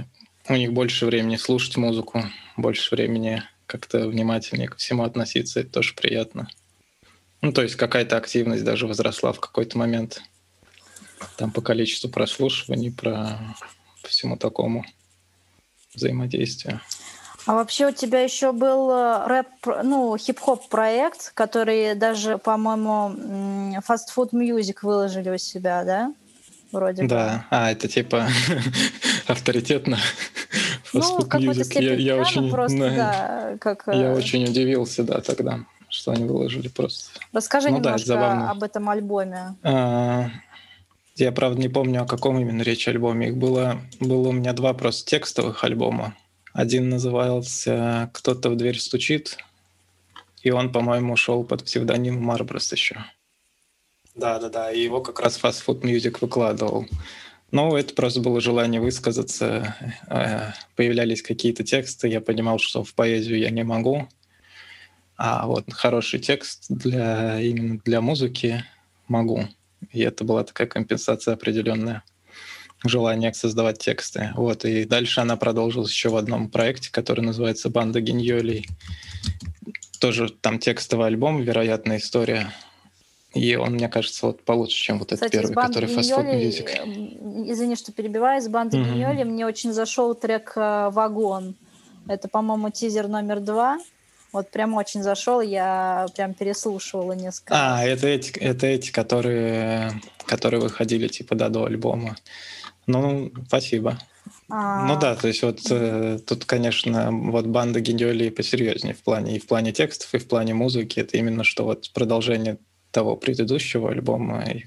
у 0.47 0.55
них 0.55 0.73
больше 0.73 1.07
времени 1.07 1.37
слушать 1.37 1.75
музыку, 1.77 2.23
больше 2.55 2.93
времени 2.93 3.43
как-то 3.65 4.07
внимательнее 4.07 4.67
ко 4.67 4.77
всему 4.77 5.03
относиться, 5.03 5.61
это 5.61 5.71
тоже 5.71 5.95
приятно. 5.95 6.47
Ну, 7.43 7.51
то 7.51 7.61
есть 7.61 7.75
какая-то 7.75 8.15
активность 8.15 8.63
даже 8.63 8.87
возросла 8.87 9.33
в 9.33 9.41
какой-то 9.41 9.77
момент. 9.77 10.21
Там 11.35 11.51
по 11.51 11.61
количеству 11.61 12.09
прослушиваний, 12.09 12.89
про 12.89 13.37
по 14.01 14.07
всему 14.07 14.37
такому 14.37 14.85
взаимодействию. 15.93 16.79
А 17.45 17.55
вообще 17.55 17.87
у 17.87 17.91
тебя 17.91 18.21
еще 18.21 18.53
был 18.53 18.89
э, 18.91 19.27
рэп, 19.27 19.83
ну, 19.83 20.15
хип-хоп 20.17 20.69
проект, 20.69 21.33
который 21.33 21.95
даже, 21.95 22.37
по-моему, 22.37 23.79
Fast 23.85 24.07
Food 24.15 24.29
Music 24.31 24.77
выложили 24.81 25.29
у 25.29 25.37
себя, 25.37 25.83
да? 25.83 26.13
Вроде 26.71 27.03
да, 27.03 27.45
бы. 27.49 27.57
а, 27.57 27.71
это 27.71 27.89
типа 27.89 28.25
авторитетно. 29.27 29.97
Ну, 30.93 31.19
Music. 31.19 31.81
Я, 31.81 31.93
я 31.95 32.15
очень, 32.15 32.49
просто, 32.49 32.77
да, 32.77 32.95
да, 32.95 33.57
как... 33.59 33.83
Я 33.87 34.11
э, 34.11 34.15
очень 34.15 34.45
удивился, 34.45 35.03
да, 35.03 35.19
тогда 35.19 35.65
что 35.93 36.11
они 36.11 36.25
выложили 36.25 36.67
просто. 36.67 37.19
Расскажи 37.31 37.69
ну, 37.69 37.77
немножко 37.77 38.07
да, 38.07 38.49
об 38.49 38.63
этом 38.63 38.89
альбоме. 38.89 39.55
А, 39.61 40.29
я, 41.15 41.31
правда, 41.31 41.61
не 41.61 41.69
помню, 41.69 42.01
о 42.01 42.07
каком 42.07 42.39
именно 42.39 42.63
речь 42.63 42.87
альбоме. 42.87 43.29
Их 43.29 43.37
было, 43.37 43.79
было 43.99 44.29
у 44.29 44.31
меня 44.31 44.53
два 44.53 44.73
просто 44.73 45.09
текстовых 45.09 45.63
альбома. 45.63 46.15
Один 46.51 46.89
назывался 46.89 48.09
«Кто-то 48.13 48.49
в 48.49 48.55
дверь 48.55 48.79
стучит», 48.79 49.37
и 50.41 50.51
он, 50.51 50.71
по-моему, 50.71 51.15
шел 51.15 51.43
под 51.43 51.63
псевдоним 51.63 52.21
Марброс 52.21 52.71
еще. 52.71 53.05
Да-да-да, 54.15 54.71
и 54.71 54.81
его 54.81 55.01
как 55.01 55.19
раз 55.19 55.39
Fast 55.41 55.63
Food 55.65 55.81
Music 55.81 56.17
выкладывал. 56.21 56.85
Ну, 57.51 57.75
это 57.75 57.93
просто 57.93 58.19
было 58.19 58.41
желание 58.41 58.81
высказаться. 58.81 59.75
Э, 60.07 60.51
появлялись 60.75 61.21
какие-то 61.21 61.63
тексты, 61.63 62.07
я 62.07 62.19
понимал, 62.19 62.57
что 62.57 62.83
в 62.83 62.93
поэзию 62.93 63.39
я 63.39 63.51
не 63.51 63.63
могу, 63.63 64.07
а 65.17 65.47
вот 65.47 65.71
хороший 65.71 66.19
текст 66.19 66.65
для 66.69 67.39
именно 67.39 67.79
для 67.83 68.01
музыки 68.01 68.63
могу. 69.07 69.45
И 69.91 70.01
это 70.01 70.23
была 70.23 70.43
такая 70.43 70.67
компенсация 70.67 71.33
определенная 71.33 72.03
желание 72.83 73.33
создавать 73.33 73.79
тексты. 73.79 74.31
Вот, 74.35 74.65
и 74.65 74.85
дальше 74.85 75.21
она 75.21 75.37
продолжилась 75.37 75.91
еще 75.91 76.09
в 76.09 76.17
одном 76.17 76.49
проекте, 76.49 76.91
который 76.91 77.21
называется 77.21 77.69
«Банда 77.69 78.01
геньолей». 78.01 78.67
Тоже 79.99 80.29
там 80.29 80.59
текстовый 80.59 81.07
альбом, 81.07 81.41
вероятная 81.41 81.97
история. 81.97 82.53
И 83.33 83.55
он, 83.55 83.73
мне 83.73 83.89
кажется, 83.89 84.27
вот 84.27 84.43
получше, 84.43 84.75
чем 84.75 84.99
вот 84.99 85.11
Кстати, 85.11 85.35
этот 85.35 85.53
первый, 85.53 85.65
который 85.65 85.89
Fast 85.89 86.15
Food 86.15 86.35
Music. 86.35 86.69
Э, 86.69 87.51
извини, 87.51 87.75
что 87.75 87.91
перебиваю, 87.91 88.41
с 88.41 88.47
банды 88.47 88.77
mm-hmm. 88.77 89.23
Мне 89.23 89.45
очень 89.47 89.71
зашел 89.71 90.13
трек 90.13 90.53
э, 90.55 90.89
«Вагон». 90.91 91.55
Это, 92.07 92.27
по-моему, 92.27 92.69
тизер 92.69 93.07
номер 93.07 93.39
два. 93.39 93.79
Вот 94.33 94.49
прям 94.49 94.73
очень 94.73 95.03
зашел, 95.03 95.41
я 95.41 96.07
прям 96.15 96.33
переслушивала 96.33 97.13
несколько. 97.13 97.53
А, 97.55 97.83
это 97.85 98.07
эти, 98.07 98.31
это 98.39 98.65
эти, 98.65 98.91
которые, 98.91 100.01
которые 100.25 100.59
выходили 100.59 101.07
типа 101.07 101.35
да, 101.35 101.49
до 101.49 101.65
альбома. 101.65 102.15
Ну, 102.87 103.31
спасибо. 103.47 103.99
А... 104.49 104.85
Ну 104.87 104.99
да, 104.99 105.15
то 105.15 105.27
есть 105.27 105.43
вот 105.43 105.59
э, 105.69 106.19
тут, 106.25 106.45
конечно, 106.45 107.11
вот 107.11 107.45
банда 107.45 107.79
Гендиоли 107.79 108.29
посерьезнее 108.29 108.95
в 108.95 109.03
плане 109.03 109.35
и 109.35 109.39
в 109.39 109.45
плане 109.45 109.71
текстов, 109.71 110.13
и 110.13 110.17
в 110.17 110.27
плане 110.27 110.53
музыки. 110.53 110.99
Это 110.99 111.17
именно 111.17 111.43
что 111.43 111.63
вот 111.63 111.91
продолжение 111.93 112.57
того 112.91 113.15
предыдущего 113.15 113.91
альбома 113.91 114.43
и 114.49 114.65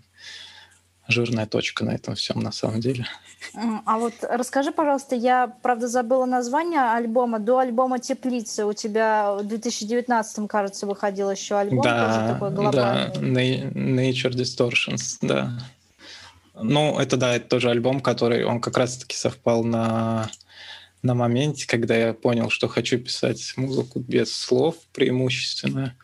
жирная 1.08 1.46
точка 1.46 1.84
на 1.84 1.90
этом 1.90 2.14
всем 2.14 2.40
на 2.40 2.52
самом 2.52 2.80
деле. 2.80 3.06
А 3.84 3.98
вот 3.98 4.14
расскажи, 4.22 4.72
пожалуйста, 4.72 5.14
я, 5.14 5.48
правда, 5.62 5.88
забыла 5.88 6.24
название 6.24 6.80
альбома. 6.80 7.38
До 7.38 7.58
альбома 7.58 7.98
«Теплицы» 7.98 8.64
у 8.64 8.72
тебя 8.72 9.34
в 9.34 9.44
2019, 9.44 10.48
кажется, 10.48 10.86
выходил 10.86 11.30
еще 11.30 11.56
альбом, 11.56 11.82
да, 11.82 12.06
тоже 12.06 12.32
такой 12.32 12.50
глобальный. 12.50 13.12
Да, 13.12 13.80
Nature 13.80 14.32
Distortions, 14.32 15.18
да. 15.22 15.52
Ну, 16.54 16.98
это 16.98 17.16
да, 17.16 17.36
это 17.36 17.48
тоже 17.48 17.70
альбом, 17.70 18.00
который, 18.00 18.44
он 18.44 18.60
как 18.60 18.78
раз-таки 18.78 19.14
совпал 19.14 19.62
на, 19.62 20.30
на 21.02 21.14
моменте, 21.14 21.66
когда 21.66 21.94
я 21.96 22.14
понял, 22.14 22.50
что 22.50 22.68
хочу 22.68 22.98
писать 22.98 23.52
музыку 23.56 24.00
без 24.00 24.34
слов 24.34 24.76
преимущественно, 24.92 25.94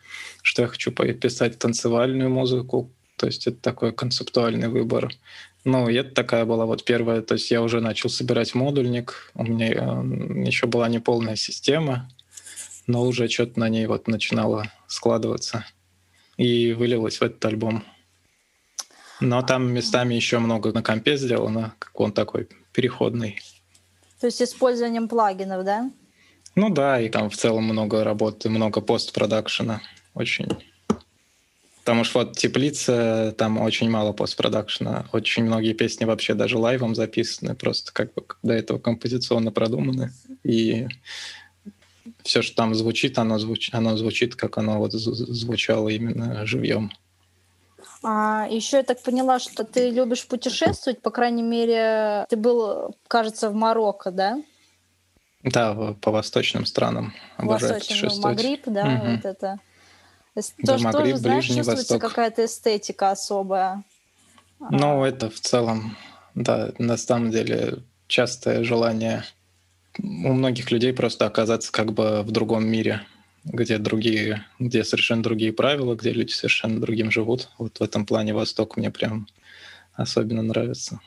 что 0.41 0.61
я 0.61 0.67
хочу 0.67 0.91
писать 0.91 1.57
танцевальную 1.57 2.29
музыку, 2.29 2.91
то 3.23 3.27
есть 3.27 3.47
это 3.47 3.55
такой 3.55 3.93
концептуальный 3.93 4.67
выбор. 4.67 5.09
Ну, 5.63 5.87
и 5.87 5.95
это 5.95 6.13
такая 6.13 6.43
была 6.43 6.65
вот 6.65 6.83
первая, 6.83 7.21
то 7.21 7.35
есть 7.35 7.51
я 7.51 7.61
уже 7.61 7.79
начал 7.79 8.09
собирать 8.09 8.53
модульник, 8.53 9.31
у 9.33 9.45
меня 9.45 9.71
э, 9.71 10.45
еще 10.45 10.67
была 10.67 10.89
не 10.89 10.99
полная 10.99 11.37
система, 11.37 12.09
но 12.85 13.03
уже 13.03 13.29
что-то 13.29 13.61
на 13.61 13.69
ней 13.69 13.85
вот 13.85 14.09
начинало 14.09 14.65
складываться 14.87 15.65
и 16.35 16.73
вылилось 16.73 17.19
в 17.19 17.21
этот 17.21 17.45
альбом. 17.45 17.85
Но 19.21 19.41
там 19.41 19.71
местами 19.71 20.15
еще 20.15 20.39
много 20.39 20.73
на 20.73 20.83
компе 20.83 21.15
сделано, 21.15 21.75
как 21.79 21.97
он 21.97 22.11
такой 22.11 22.49
переходный. 22.73 23.39
То 24.19 24.27
есть 24.27 24.41
использованием 24.41 25.07
плагинов, 25.07 25.63
да? 25.63 25.89
Ну 26.55 26.69
да, 26.69 26.99
и 26.99 27.07
там 27.07 27.29
в 27.29 27.37
целом 27.37 27.63
много 27.63 28.03
работы, 28.03 28.49
много 28.49 28.81
постпродакшена. 28.81 29.81
Очень 30.13 30.49
Потому 31.83 32.05
что 32.05 32.19
вот 32.19 32.37
«Теплица», 32.37 33.35
там 33.37 33.59
очень 33.59 33.89
мало 33.89 34.13
постпродакшена. 34.13 35.05
Очень 35.11 35.43
многие 35.43 35.73
песни 35.73 36.05
вообще 36.05 36.33
даже 36.33 36.57
лайвом 36.57 36.95
записаны, 36.95 37.55
просто 37.55 37.91
как 37.91 38.13
бы 38.13 38.23
до 38.41 38.53
этого 38.53 38.79
композиционно 38.79 39.51
продуманы. 39.51 40.13
И 40.43 40.87
все, 42.23 42.41
что 42.41 42.55
там 42.55 42.73
звучит, 42.73 43.19
оно 43.19 43.37
звучит, 43.37 43.75
оно 43.75 43.97
звучит, 43.97 44.35
как 44.35 44.57
оно 44.57 44.77
вот 44.77 44.93
звучало 44.93 45.89
именно 45.89 46.45
живьем. 46.45 46.89
А 48.01 48.47
еще 48.49 48.77
я 48.77 48.83
так 48.83 49.01
поняла, 49.01 49.39
что 49.39 49.65
ты 49.65 49.89
любишь 49.89 50.25
путешествовать, 50.25 51.01
по 51.01 51.09
крайней 51.09 51.43
мере, 51.43 52.25
ты 52.29 52.37
был, 52.37 52.95
кажется, 53.09 53.49
в 53.49 53.55
Марокко, 53.55 54.11
да? 54.11 54.41
Да, 55.43 55.95
по 55.99 56.11
восточным 56.11 56.65
странам. 56.65 57.13
Обожаю 57.35 57.73
Восточный 57.73 58.09
ну, 58.09 58.21
Магриб, 58.21 58.61
да, 58.67 58.85
угу. 58.85 59.11
вот 59.11 59.25
это. 59.25 59.59
Тоже, 60.65 60.83
Магриб, 60.83 61.13
тоже, 61.13 61.21
знаешь, 61.21 61.45
чувствуется 61.45 61.99
какая-то 61.99 62.45
эстетика 62.45 63.11
особая. 63.11 63.83
Ну, 64.71 65.03
это 65.03 65.29
в 65.29 65.39
целом, 65.39 65.95
да, 66.33 66.71
на 66.79 66.97
самом 66.97 67.31
деле 67.31 67.83
частое 68.07 68.63
желание 68.63 69.23
у 69.99 70.33
многих 70.33 70.71
людей 70.71 70.93
просто 70.93 71.25
оказаться 71.25 71.71
как 71.71 71.93
бы 71.93 72.23
в 72.23 72.31
другом 72.31 72.65
мире, 72.65 73.03
где 73.43 73.77
другие, 73.77 74.45
где 74.57 74.83
совершенно 74.83 75.21
другие 75.21 75.53
правила, 75.53 75.95
где 75.95 76.11
люди 76.11 76.31
совершенно 76.31 76.79
другим 76.79 77.11
живут. 77.11 77.49
Вот 77.57 77.79
в 77.79 77.83
этом 77.83 78.05
плане 78.05 78.33
Восток 78.33 78.77
мне 78.77 78.89
прям 78.89 79.27
особенно 79.93 80.41
нравится. 80.41 80.99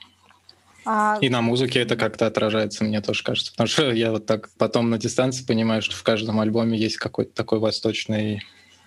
А, 0.85 1.19
И 1.21 1.29
на 1.29 1.43
музыке 1.43 1.81
это 1.81 1.97
как-то 1.97 2.27
отражается, 2.27 2.85
мне 2.85 3.01
тоже 3.01 3.25
кажется. 3.25 3.51
Потому 3.51 3.67
что 3.67 3.91
я 3.91 4.13
вот 4.13 4.27
так 4.27 4.51
потом 4.57 4.89
на 4.89 4.99
дистанции 4.99 5.45
понимаю, 5.45 5.83
что 5.83 5.97
в 5.97 6.03
каждом 6.05 6.39
альбоме 6.39 6.79
есть 6.79 6.97
какой-то 6.97 7.33
такой 7.33 7.59
восточный, 7.59 8.43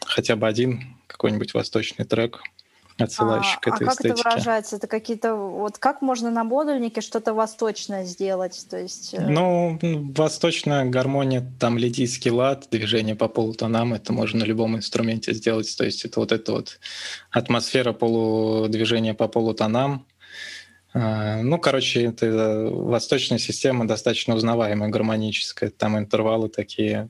хотя 0.06 0.36
бы 0.36 0.48
один 0.48 0.96
какой-нибудь 1.08 1.54
восточный 1.54 2.06
трек, 2.06 2.42
отсылающий 2.98 3.56
а, 3.58 3.60
к 3.62 3.68
этой 3.68 3.88
а 3.88 3.90
как 3.92 4.00
это 4.00 4.10
эстетике. 4.10 4.30
выражается? 4.30 4.76
Это 4.76 4.88
какие-то 4.88 5.36
вот 5.36 5.78
как 5.78 6.02
можно 6.02 6.30
на 6.32 6.44
модульнике 6.44 7.02
что-то 7.02 7.34
восточное 7.34 8.04
сделать? 8.06 8.66
То 8.70 8.78
есть 8.78 9.14
э, 9.14 9.22
Ну, 9.22 9.80
м, 9.82 10.12
восточная 10.14 10.86
гармония, 10.86 11.50
там 11.60 11.78
лидийский 11.78 12.32
лад, 12.32 12.68
движение 12.72 13.16
по 13.16 13.28
полутонам, 13.30 13.94
это 13.94 14.12
можно 14.12 14.40
на 14.40 14.44
любом 14.44 14.76
инструменте 14.76 15.34
сделать. 15.34 15.74
То 15.78 15.86
есть 15.86 16.04
это 16.06 16.20
вот 16.20 16.32
эта 16.32 16.52
вот 16.52 16.80
атмосфера 17.32 17.94
полудвижения 17.94 19.14
по 19.14 19.28
полутонам. 19.28 20.06
А, 20.94 21.42
Ну, 21.42 21.58
короче, 21.60 22.04
это 22.06 22.70
восточная 22.72 23.38
система 23.38 23.88
достаточно 23.88 24.36
узнаваемая, 24.36 24.90
гармоническая. 24.90 25.70
Там 25.70 25.98
интервалы 25.98 26.50
такие, 26.50 27.10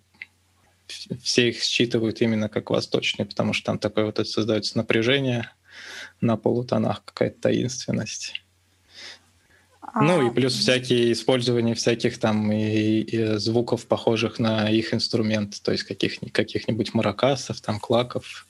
все 1.22 1.50
их 1.50 1.62
считывают 1.62 2.22
именно 2.22 2.50
как 2.50 2.70
восточные, 2.70 3.26
потому 3.26 3.54
что 3.54 3.68
там 3.68 3.80
такое 3.80 4.06
вот 4.06 4.28
создается 4.28 4.78
напряжение 4.78 5.52
на 6.22 6.38
полутонах, 6.38 7.04
какая-то 7.06 7.42
таинственность. 7.42 8.42
Ну 9.96 10.22
и 10.22 10.30
а, 10.30 10.32
плюс 10.32 10.54
всякие 10.54 11.12
использования 11.12 11.74
всяких 11.74 12.20
там 12.20 12.52
и, 12.52 13.00
и 13.02 13.38
звуков, 13.38 13.88
похожих 13.88 14.40
на 14.40 14.70
их 14.70 14.94
инструмент, 14.94 15.62
то 15.64 15.72
есть 15.72 15.84
каких, 15.84 16.20
каких-нибудь 16.32 16.94
маракасов, 16.94 17.62
там 17.62 17.80
клаков, 17.80 18.48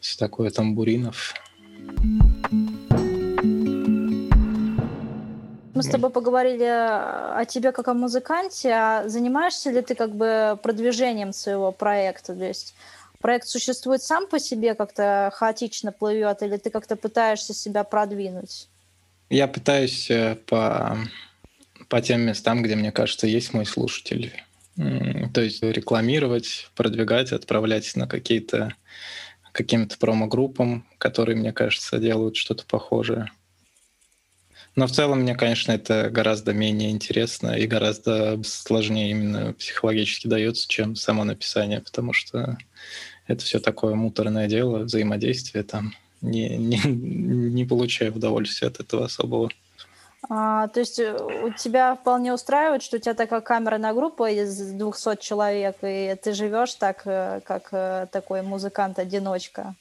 все 0.00 0.18
такое, 0.18 0.50
тамбуринов. 0.50 1.34
Мы 5.74 5.82
с 5.82 5.88
тобой 5.88 6.10
поговорили 6.10 6.64
о 6.64 7.44
тебе 7.46 7.72
как 7.72 7.88
о 7.88 7.94
музыканте, 7.94 8.70
а 8.70 9.08
занимаешься 9.08 9.70
ли 9.70 9.82
ты 9.82 9.94
как 9.94 10.14
бы 10.14 10.58
продвижением 10.62 11.32
своего 11.32 11.72
проекта? 11.72 12.34
То 12.34 12.44
есть 12.44 12.74
проект 13.20 13.48
существует 13.48 14.02
сам 14.02 14.28
по 14.28 14.38
себе, 14.38 14.74
как-то 14.74 15.32
хаотично 15.34 15.90
плывет, 15.90 16.42
или 16.42 16.56
ты 16.58 16.70
как-то 16.70 16.94
пытаешься 16.94 17.54
себя 17.54 17.82
продвинуть? 17.82 18.68
Я 19.30 19.48
пытаюсь 19.48 20.10
э, 20.10 20.36
по, 20.46 20.96
по 21.88 22.00
тем 22.00 22.20
местам, 22.20 22.62
где, 22.62 22.76
мне 22.76 22.92
кажется, 22.92 23.26
есть 23.26 23.52
мой 23.52 23.66
слушатель. 23.66 24.32
То 24.76 25.40
есть 25.40 25.62
рекламировать, 25.62 26.68
продвигать, 26.74 27.32
отправлять 27.32 27.94
на 27.96 28.08
какие-то 28.08 28.74
каким-то 29.52 29.96
промо-группам, 29.98 30.84
которые, 30.98 31.36
мне 31.36 31.52
кажется, 31.52 31.98
делают 31.98 32.34
что-то 32.34 32.64
похожее. 32.66 33.30
Но 34.76 34.86
в 34.86 34.90
целом 34.92 35.20
мне, 35.20 35.36
конечно, 35.36 35.72
это 35.72 36.10
гораздо 36.10 36.52
менее 36.52 36.90
интересно 36.90 37.56
и 37.56 37.66
гораздо 37.66 38.42
сложнее 38.42 39.10
именно 39.10 39.52
психологически 39.52 40.26
дается, 40.26 40.66
чем 40.68 40.96
само 40.96 41.24
написание, 41.24 41.80
потому 41.80 42.12
что 42.12 42.58
это 43.26 43.44
все 43.44 43.60
такое 43.60 43.94
муторное 43.94 44.48
дело, 44.48 44.80
взаимодействие 44.80 45.64
там. 45.64 45.92
Не, 46.20 46.56
не, 46.56 46.78
не 46.78 47.64
получаю 47.64 48.14
удовольствия 48.14 48.68
от 48.68 48.80
этого 48.80 49.04
особого. 49.04 49.50
А, 50.28 50.68
то 50.68 50.80
есть 50.80 50.98
э, 50.98 51.14
у 51.42 51.52
тебя 51.52 51.96
вполне 51.96 52.32
устраивает, 52.32 52.82
что 52.82 52.96
у 52.96 53.00
тебя 53.00 53.14
такая 53.14 53.42
камерная 53.42 53.92
группа 53.92 54.30
из 54.30 54.56
200 54.56 55.20
человек, 55.20 55.76
и 55.82 56.16
ты 56.22 56.32
живешь 56.32 56.74
так, 56.74 57.02
э, 57.04 57.40
как 57.44 57.68
э, 57.72 58.06
такой 58.10 58.40
музыкант-одиночка? 58.40 59.74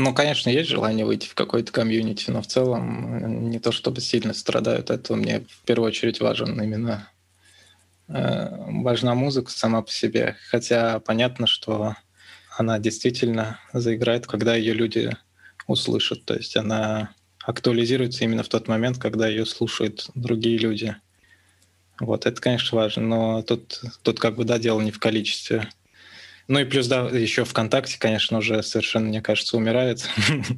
Ну, 0.00 0.14
конечно, 0.14 0.48
есть 0.48 0.70
желание 0.70 1.04
выйти 1.04 1.26
в 1.26 1.34
какой-то 1.34 1.72
комьюнити, 1.72 2.30
но 2.30 2.40
в 2.40 2.46
целом 2.46 3.16
э, 3.16 3.28
не 3.50 3.58
то 3.58 3.72
чтобы 3.72 4.00
сильно 4.00 4.32
страдают 4.32 4.90
этого. 4.90 5.16
Мне 5.16 5.40
в 5.40 5.64
первую 5.66 5.88
очередь 5.88 6.20
важен 6.20 6.60
именно 6.62 7.10
э, 8.06 8.48
важна 8.80 9.16
музыка 9.16 9.50
сама 9.50 9.82
по 9.82 9.90
себе. 9.90 10.36
Хотя 10.50 11.00
понятно, 11.00 11.48
что 11.48 11.96
она 12.56 12.78
действительно 12.78 13.58
заиграет, 13.72 14.28
когда 14.28 14.54
ее 14.54 14.72
люди 14.72 15.16
услышат. 15.66 16.24
То 16.24 16.34
есть 16.34 16.56
она 16.56 17.10
актуализируется 17.44 18.22
именно 18.22 18.44
в 18.44 18.48
тот 18.48 18.68
момент, 18.68 18.98
когда 18.98 19.26
ее 19.26 19.44
слушают 19.46 20.10
другие 20.14 20.58
люди. 20.58 20.94
Вот, 21.98 22.24
это, 22.24 22.40
конечно, 22.40 22.78
важно, 22.78 23.02
но 23.02 23.42
тут, 23.42 23.82
тут 24.04 24.20
как 24.20 24.36
бы, 24.36 24.44
да, 24.44 24.60
дело 24.60 24.80
не 24.80 24.92
в 24.92 25.00
количестве. 25.00 25.68
Ну 26.48 26.60
и 26.60 26.64
плюс, 26.64 26.86
да, 26.86 27.02
еще 27.02 27.44
ВКонтакте, 27.44 27.98
конечно, 27.98 28.38
уже 28.38 28.62
совершенно, 28.62 29.08
мне 29.08 29.20
кажется, 29.20 29.58
умирает 29.58 30.08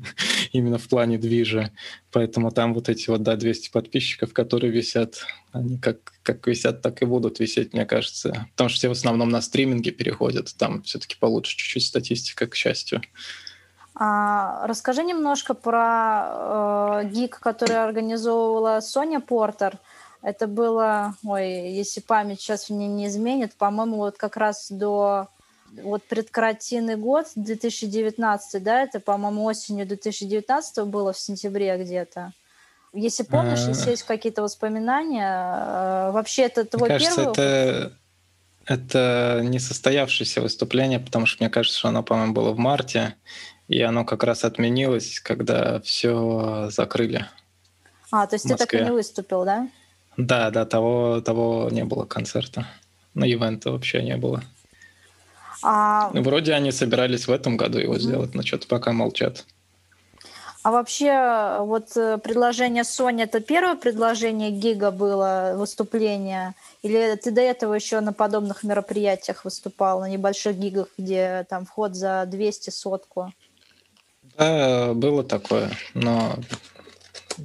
именно 0.52 0.78
в 0.78 0.88
плане 0.88 1.18
движа. 1.18 1.72
Поэтому 2.12 2.52
там 2.52 2.74
вот 2.74 2.88
эти 2.88 3.10
вот, 3.10 3.24
да, 3.24 3.34
200 3.34 3.70
подписчиков, 3.72 4.32
которые 4.32 4.70
висят, 4.70 5.26
они 5.50 5.78
как, 5.78 6.12
как 6.22 6.46
висят, 6.46 6.80
так 6.80 7.02
и 7.02 7.06
будут 7.06 7.40
висеть, 7.40 7.72
мне 7.72 7.86
кажется. 7.86 8.46
Потому 8.52 8.68
что 8.68 8.78
все 8.78 8.88
в 8.88 8.92
основном 8.92 9.30
на 9.30 9.42
стриминге 9.42 9.90
переходят. 9.90 10.54
Там 10.56 10.82
все-таки 10.82 11.16
получше 11.18 11.56
чуть-чуть 11.56 11.86
статистика, 11.86 12.46
к 12.46 12.54
счастью. 12.54 13.02
А, 13.96 14.64
расскажи 14.68 15.02
немножко 15.02 15.54
про 15.54 17.00
э, 17.02 17.08
гик, 17.10 17.40
который 17.40 17.82
организовывала 17.82 18.78
Соня 18.80 19.18
Портер. 19.18 19.76
Это 20.22 20.46
было, 20.46 21.16
ой, 21.24 21.72
если 21.72 22.00
память 22.00 22.40
сейчас 22.40 22.70
мне 22.70 22.86
не 22.86 23.08
изменит, 23.08 23.54
по-моему, 23.54 23.96
вот 23.96 24.18
как 24.18 24.36
раз 24.36 24.70
до 24.70 25.28
вот 25.82 26.02
предкарантинный 26.04 26.96
год, 26.96 27.26
2019, 27.36 28.62
да, 28.62 28.82
это, 28.82 29.00
по-моему, 29.00 29.44
осенью 29.44 29.86
2019 29.86 30.84
было 30.86 31.12
в 31.12 31.18
сентябре 31.18 31.76
где-то. 31.76 32.32
Если 32.92 33.22
помнишь, 33.22 33.60
если 33.68 33.90
есть 33.90 34.02
какие-то 34.02 34.42
воспоминания, 34.42 35.28
э, 35.28 36.10
вообще 36.10 36.42
это 36.42 36.64
твой 36.64 36.88
Мне 36.88 36.98
кажется, 36.98 37.16
первый... 37.16 37.32
это, 37.32 37.92
это 38.66 39.40
несостоявшееся 39.44 40.40
выступление, 40.40 40.98
потому 40.98 41.26
что 41.26 41.42
мне 41.42 41.50
кажется, 41.50 41.78
что 41.78 41.88
оно, 41.88 42.02
по-моему, 42.02 42.32
было 42.32 42.50
в 42.50 42.58
марте, 42.58 43.14
и 43.68 43.80
оно 43.80 44.04
как 44.04 44.24
раз 44.24 44.44
отменилось, 44.44 45.20
когда 45.20 45.80
все 45.80 46.68
закрыли. 46.70 47.26
А, 48.10 48.26
то 48.26 48.34
есть 48.34 48.48
ты 48.48 48.56
так 48.56 48.74
и 48.74 48.80
не 48.80 48.90
выступил, 48.90 49.44
да? 49.44 49.68
Да, 50.16 50.50
да, 50.50 50.66
того, 50.66 51.20
того 51.20 51.68
не 51.70 51.84
было 51.84 52.04
концерта. 52.04 52.66
На 53.14 53.24
ивента 53.24 53.70
вообще 53.70 54.02
не 54.02 54.16
было. 54.16 54.42
А, 55.62 56.10
Вроде 56.14 56.54
они 56.54 56.72
собирались 56.72 57.26
в 57.26 57.30
этом 57.30 57.56
году 57.56 57.78
его 57.78 57.98
сделать, 57.98 58.34
но 58.34 58.42
что-то 58.42 58.66
пока 58.66 58.92
молчат. 58.92 59.44
а 60.62 60.70
вообще 60.70 61.58
вот 61.60 61.96
э, 61.96 62.18
предложение 62.18 62.84
Сони, 62.84 63.24
это 63.24 63.40
первое 63.40 63.76
предложение 63.76 64.50
Гига 64.50 64.90
было, 64.90 65.54
выступление? 65.56 66.54
Или 66.82 67.14
ты 67.16 67.30
до 67.30 67.40
этого 67.40 67.74
еще 67.74 68.00
на 68.00 68.12
подобных 68.12 68.62
мероприятиях 68.62 69.44
выступал, 69.44 70.00
на 70.00 70.08
небольших 70.08 70.56
гигах, 70.56 70.88
где 70.96 71.46
там 71.48 71.66
вход 71.66 71.94
за 71.94 72.24
200 72.26 72.70
сотку? 72.70 73.32
Да, 74.36 74.94
было 74.94 75.24
такое, 75.24 75.70
но 75.94 76.36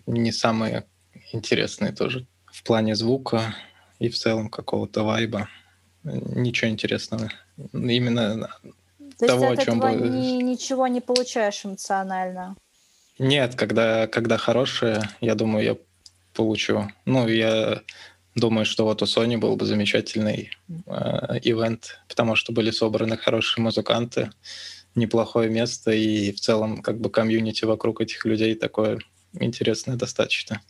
не 0.06 0.32
самые 0.32 0.86
интересные 1.32 1.92
тоже 1.92 2.28
в 2.56 2.64
плане 2.64 2.96
звука 2.96 3.54
и 4.00 4.10
в 4.10 4.18
целом 4.18 4.50
какого-то 4.50 5.04
вайба. 5.04 5.50
Ничего 6.04 6.70
интересного. 6.72 7.32
Именно 7.74 8.50
То 9.20 9.28
Того, 9.28 9.48
о 9.48 9.50
есть 9.52 9.60
от 9.62 9.66
чем 9.66 9.78
этого 9.80 9.98
бы- 9.98 10.10
ни- 10.10 10.44
ничего 10.44 10.88
не 10.88 11.02
получаешь 11.02 11.66
эмоционально? 11.66 12.56
нет, 13.18 13.56
когда, 13.56 14.08
когда 14.08 14.38
хорошее, 14.38 15.02
я 15.22 15.36
думаю, 15.36 15.64
я 15.66 15.78
получу. 16.34 16.90
Ну, 17.06 17.28
я 17.30 17.82
думаю, 18.36 18.66
что 18.66 18.84
вот 18.84 19.02
у 19.02 19.06
Sony 19.06 19.38
был 19.38 19.56
бы 19.56 19.66
замечательный 19.66 20.52
э, 20.88 21.40
ивент, 21.44 22.00
потому 22.10 22.36
что 22.36 22.52
были 22.52 22.72
собраны 22.72 23.16
хорошие 23.16 23.64
музыканты, 23.64 24.32
неплохое 24.96 25.50
место, 25.50 25.92
и 25.92 26.32
в 26.34 26.40
целом 26.42 26.82
как 26.82 27.00
бы 27.00 27.10
комьюнити 27.10 27.64
вокруг 27.66 28.02
этих 28.02 28.26
людей 28.26 28.56
такое 28.56 29.00
интересное 29.40 29.96
достаточно. 29.96 30.62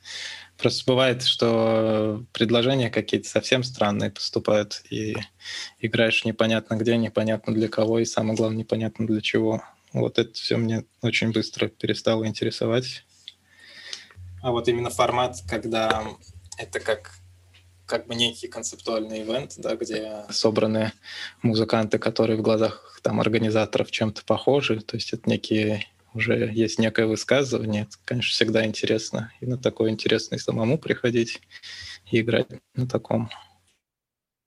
Просто 0.58 0.84
бывает, 0.86 1.23
что 1.23 2.23
предложения 2.32 2.89
какие-то 2.89 3.28
совсем 3.28 3.63
странные 3.63 4.12
поступают, 4.12 4.82
и 4.89 5.15
играешь 5.80 6.25
непонятно 6.25 6.75
где, 6.75 6.97
непонятно 6.97 7.54
для 7.54 7.67
кого, 7.67 7.99
и 7.99 8.06
самое 8.06 8.36
главное, 8.36 8.60
непонятно 8.60 9.06
для 9.06 9.21
чего. 9.21 9.63
Вот 9.93 10.19
это 10.19 10.34
все 10.34 10.58
мне 10.58 10.86
очень 11.01 11.32
быстро 11.32 11.67
перестало 11.67 12.28
интересовать. 12.28 13.04
А 14.41 14.51
вот 14.51 14.67
именно 14.67 14.89
формат, 14.89 15.38
когда 15.47 16.04
это 16.58 16.80
как 16.80 17.12
как 17.86 18.08
бы 18.08 18.15
некий 18.15 18.47
концептуальный 18.47 19.21
ивент, 19.21 19.54
да, 19.58 19.75
где 19.75 20.23
собраны 20.30 20.91
музыканты, 21.41 21.99
которые 21.99 22.38
в 22.38 22.41
глазах 22.41 22.99
там 23.04 23.19
организаторов 23.19 23.91
чем-то 23.91 24.23
похожи, 24.25 24.82
то 24.82 24.97
есть 24.97 25.13
это 25.13 25.30
некие 25.30 25.86
уже 26.15 26.49
есть 26.51 26.80
некое 26.80 27.06
высказывание, 27.06 27.84
это, 27.84 27.97
конечно, 28.06 28.32
всегда 28.32 28.65
интересно. 28.65 29.32
И 29.41 29.45
на 29.45 29.58
такое 29.58 29.91
интересно 29.91 30.36
и 30.36 30.39
самому 30.39 30.78
приходить 30.78 31.41
и 32.10 32.21
играть 32.21 32.47
на 32.73 32.88
таком. 32.88 33.30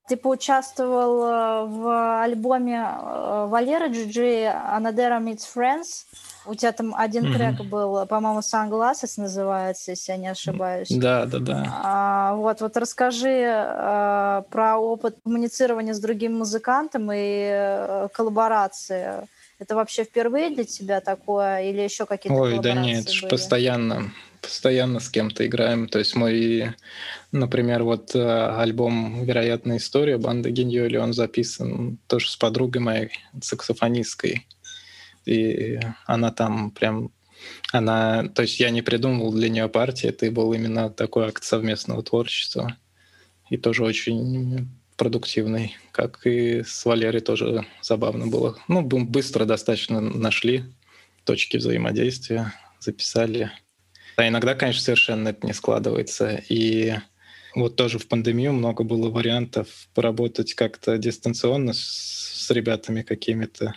Ты 0.09 0.17
поучаствовал 0.17 1.23
э, 1.23 1.65
в 1.67 2.23
альбоме 2.23 2.77
э, 2.79 3.45
Валеры 3.47 3.89
Джиджи 3.89 4.45
«Anadera 4.45 5.21
Meets 5.21 5.45
Friends». 5.55 6.05
У 6.47 6.55
тебя 6.55 6.71
там 6.71 6.95
один 6.97 7.25
mm-hmm. 7.25 7.33
трек 7.35 7.69
был, 7.69 8.07
по-моему, 8.07 8.39
«Sunglasses» 8.39 9.13
называется, 9.17 9.91
если 9.91 10.13
я 10.13 10.17
не 10.17 10.27
ошибаюсь. 10.29 10.87
Да, 10.89 11.27
да, 11.27 11.37
да. 11.37 11.81
А, 11.83 12.33
вот, 12.33 12.59
вот 12.61 12.75
расскажи 12.77 13.45
а, 13.45 14.41
про 14.49 14.79
опыт 14.79 15.17
коммуницирования 15.23 15.93
с 15.93 15.99
другим 15.99 16.39
музыкантом 16.39 17.11
и 17.13 18.07
коллаборации. 18.11 19.27
Это 19.59 19.75
вообще 19.75 20.05
впервые 20.05 20.49
для 20.49 20.63
тебя 20.63 21.01
такое 21.01 21.69
или 21.69 21.81
еще 21.81 22.05
какие-то 22.05 22.39
Ой, 22.39 22.59
да 22.59 22.73
нет, 22.73 23.09
же 23.09 23.27
постоянно 23.27 24.11
постоянно 24.41 24.99
с 24.99 25.09
кем-то 25.09 25.45
играем. 25.45 25.87
То 25.87 25.99
есть 25.99 26.15
мой, 26.15 26.73
например, 27.31 27.83
вот 27.83 28.15
э, 28.15 28.19
альбом 28.57 29.23
«Вероятная 29.25 29.77
история» 29.77 30.17
банды 30.17 30.49
Геньоли, 30.49 30.97
он 30.97 31.13
записан 31.13 31.97
тоже 32.07 32.29
с 32.29 32.37
подругой 32.37 32.81
моей, 32.81 33.09
саксофонисткой. 33.41 34.47
И 35.25 35.79
она 36.05 36.31
там 36.31 36.71
прям 36.71 37.11
она, 37.71 38.27
то 38.29 38.41
есть 38.41 38.59
я 38.59 38.69
не 38.69 38.81
придумывал 38.81 39.31
для 39.31 39.49
нее 39.49 39.69
партии, 39.69 40.09
это 40.09 40.29
был 40.31 40.53
именно 40.53 40.89
такой 40.89 41.27
акт 41.27 41.43
совместного 41.43 42.03
творчества. 42.03 42.77
И 43.49 43.57
тоже 43.57 43.83
очень 43.83 44.69
продуктивный, 44.99 45.77
как 45.93 46.27
и 46.27 46.61
с 46.61 46.85
Валерой 46.85 47.21
тоже 47.21 47.65
забавно 47.81 48.27
было. 48.27 48.59
Ну, 48.67 48.81
быстро 48.83 49.45
достаточно 49.45 50.01
нашли 50.01 50.65
точки 51.23 51.57
взаимодействия, 51.57 52.53
записали. 52.79 53.49
А 54.17 54.27
иногда, 54.27 54.53
конечно, 54.53 54.83
совершенно 54.83 55.29
это 55.29 55.47
не 55.47 55.53
складывается. 55.53 56.43
И 56.49 56.95
вот 57.55 57.77
тоже 57.77 57.97
в 57.97 58.07
пандемию 58.07 58.51
много 58.51 58.83
было 58.83 59.09
вариантов 59.09 59.67
поработать 59.93 60.53
как-то 60.53 60.97
дистанционно 60.97 61.73
с, 61.73 61.79
с 61.79 62.51
ребятами 62.51 63.01
какими-то. 63.01 63.75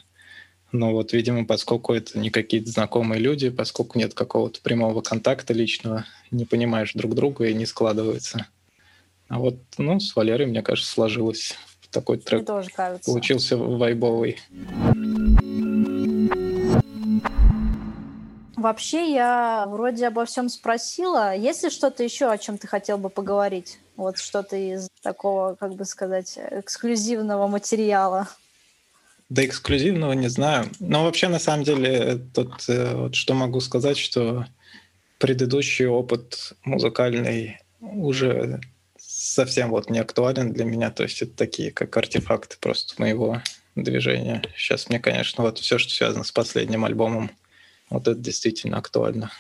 Но 0.73 0.93
вот, 0.93 1.13
видимо, 1.13 1.47
поскольку 1.47 1.95
это 1.95 2.19
не 2.19 2.31
какие-то 2.31 2.71
знакомые 2.71 3.21
люди, 3.21 3.51
поскольку 3.51 3.99
нет 3.99 4.15
какого-то 4.15 4.61
прямого 4.61 5.03
контакта 5.03 5.53
личного, 5.53 6.05
не 6.33 6.47
понимаешь 6.47 6.95
друг 6.95 7.15
друга 7.15 7.45
и 7.47 7.55
не 7.55 7.67
складывается. 7.67 8.47
А 9.33 9.39
вот, 9.39 9.57
ну, 9.79 9.99
с 9.99 10.15
Валерой, 10.15 10.47
мне 10.47 10.61
кажется, 10.61 10.93
сложилось 10.93 11.57
такой 11.91 12.19
трек. 12.19 12.41
Мне 12.41 12.47
тоже 12.47 12.69
кажется. 12.69 13.11
Получился 13.11 13.57
вайбовый. 13.57 14.39
Вообще 18.57 19.11
я 19.11 19.65
вроде 19.69 20.09
обо 20.09 20.27
всем 20.27 20.51
спросила. 20.51 21.35
Есть 21.35 21.63
ли 21.63 21.71
что-то 21.71 22.03
еще, 22.03 22.31
о 22.31 22.37
чем 22.37 22.59
ты 22.59 22.67
хотел 22.67 22.99
бы 22.99 23.09
поговорить? 23.09 23.79
Вот 23.97 24.19
что-то 24.19 24.57
из 24.57 24.91
такого, 25.01 25.55
как 25.55 25.77
бы 25.77 25.87
сказать, 25.87 26.39
эксклюзивного 26.51 27.47
материала. 27.47 28.29
Да 29.31 29.47
эксклюзивного 29.47 30.13
не 30.13 30.29
знаю. 30.29 30.67
Но 30.79 31.05
вообще, 31.05 31.29
на 31.29 31.39
самом 31.39 31.65
деле, 31.65 32.21
тут 32.35 32.69
э, 32.69 32.97
вот 32.97 33.15
что 33.15 33.33
могу 33.33 33.61
сказать, 33.61 33.97
что 33.97 34.45
предыдущий 35.17 35.87
опыт 35.87 36.53
музыкальный 36.65 37.61
уже 37.81 38.61
совсем 39.23 39.71
вот 39.71 39.89
не 39.89 40.01
актуален 40.01 40.53
для 40.53 40.65
меня. 40.65 40.91
То 40.91 41.05
есть 41.05 41.23
это 41.23 41.33
такие 41.37 41.71
как 41.71 41.97
артефакты 41.97 42.57
просто 42.61 42.95
моего 43.01 43.41
движения. 43.77 44.43
Сейчас 44.57 44.89
мне, 44.89 44.99
конечно, 44.99 45.45
вот 45.45 45.59
все, 45.59 45.79
что 45.79 45.93
связано 45.93 46.25
с 46.25 46.33
последним 46.33 46.85
альбомом, 46.85 47.31
вот 47.89 48.09
это 48.09 48.19
действительно 48.19 48.79
актуально. 48.79 49.31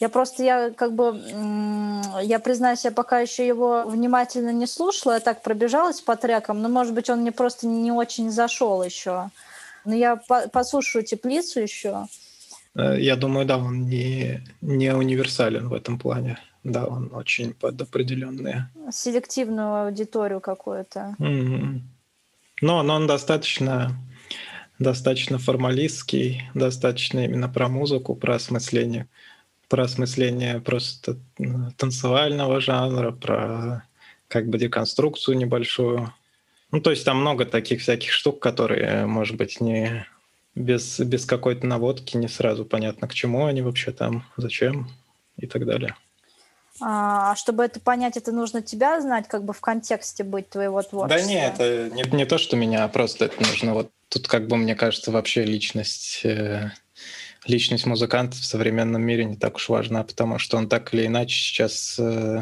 Я 0.00 0.08
просто, 0.08 0.44
я 0.44 0.70
как 0.70 0.94
бы, 0.94 1.20
я 2.22 2.38
признаюсь, 2.38 2.84
я 2.84 2.92
пока 2.92 3.18
еще 3.18 3.44
его 3.44 3.84
внимательно 3.84 4.50
не 4.50 4.66
слушала, 4.66 5.14
я 5.14 5.20
так 5.20 5.42
пробежалась 5.42 6.00
по 6.00 6.14
трекам, 6.14 6.62
но, 6.62 6.68
может 6.68 6.94
быть, 6.94 7.10
он 7.10 7.22
мне 7.22 7.32
просто 7.32 7.66
не 7.66 7.90
очень 7.90 8.30
зашел 8.30 8.84
еще. 8.84 9.30
Но 9.84 9.94
я 9.94 10.16
по 10.16 10.48
послушаю 10.48 11.04
теплицу 11.04 11.60
еще. 11.60 12.06
Э, 12.76 12.94
я 13.00 13.16
думаю, 13.16 13.44
да, 13.46 13.58
он 13.58 13.88
не, 13.88 14.44
не 14.60 14.94
универсален 14.94 15.68
в 15.68 15.74
этом 15.74 15.98
плане. 15.98 16.38
Да, 16.68 16.86
он 16.86 17.10
очень 17.12 17.54
под 17.54 17.80
определенные. 17.80 18.68
Селективную 18.90 19.86
аудиторию 19.86 20.40
какую-то. 20.40 21.16
Mm-hmm. 21.18 21.80
Но, 22.60 22.82
но 22.82 22.94
он 22.94 23.06
достаточно 23.06 23.96
достаточно 24.78 25.38
формалистский, 25.38 26.44
достаточно 26.54 27.24
именно 27.24 27.48
про 27.48 27.68
музыку, 27.68 28.14
про 28.14 28.36
осмысление, 28.36 29.08
про 29.68 29.84
осмысление 29.84 30.60
просто 30.60 31.16
танцевального 31.76 32.60
жанра, 32.60 33.10
про 33.12 33.84
как 34.28 34.48
бы 34.48 34.58
деконструкцию 34.58 35.36
небольшую. 35.36 36.12
Ну, 36.70 36.80
то 36.80 36.90
есть 36.90 37.04
там 37.04 37.20
много 37.20 37.44
таких 37.44 37.80
всяких 37.80 38.12
штук, 38.12 38.40
которые, 38.40 39.06
может 39.06 39.36
быть, 39.36 39.60
не 39.60 40.06
без, 40.54 41.00
без 41.00 41.24
какой-то 41.24 41.66
наводки 41.66 42.16
не 42.16 42.28
сразу 42.28 42.64
понятно, 42.64 43.08
к 43.08 43.14
чему 43.14 43.46
они 43.46 43.62
вообще 43.62 43.90
там, 43.90 44.24
зачем 44.36 44.88
и 45.38 45.46
так 45.46 45.64
далее. 45.64 45.96
А 46.80 47.34
чтобы 47.36 47.64
это 47.64 47.80
понять, 47.80 48.16
это 48.16 48.32
нужно 48.32 48.62
тебя 48.62 49.00
знать, 49.00 49.28
как 49.28 49.44
бы 49.44 49.52
в 49.52 49.60
контексте 49.60 50.24
быть 50.24 50.48
твоего 50.48 50.82
творчества? 50.82 51.22
Да 51.22 51.28
нет, 51.28 51.54
это 51.58 51.94
не, 51.94 52.02
не 52.16 52.24
то, 52.24 52.38
что 52.38 52.56
меня, 52.56 52.84
а 52.84 52.88
просто 52.88 53.26
это 53.26 53.42
нужно. 53.42 53.74
Вот 53.74 53.90
тут, 54.08 54.28
как 54.28 54.46
бы, 54.46 54.56
мне 54.56 54.74
кажется, 54.74 55.10
вообще 55.10 55.44
личность, 55.44 56.20
э, 56.24 56.70
личность 57.46 57.86
музыканта 57.86 58.36
в 58.36 58.44
современном 58.44 59.02
мире 59.02 59.24
не 59.24 59.36
так 59.36 59.56
уж 59.56 59.68
важна, 59.68 60.04
потому 60.04 60.38
что 60.38 60.56
он 60.56 60.68
так 60.68 60.94
или 60.94 61.06
иначе 61.06 61.38
сейчас 61.38 61.98
э, 61.98 62.40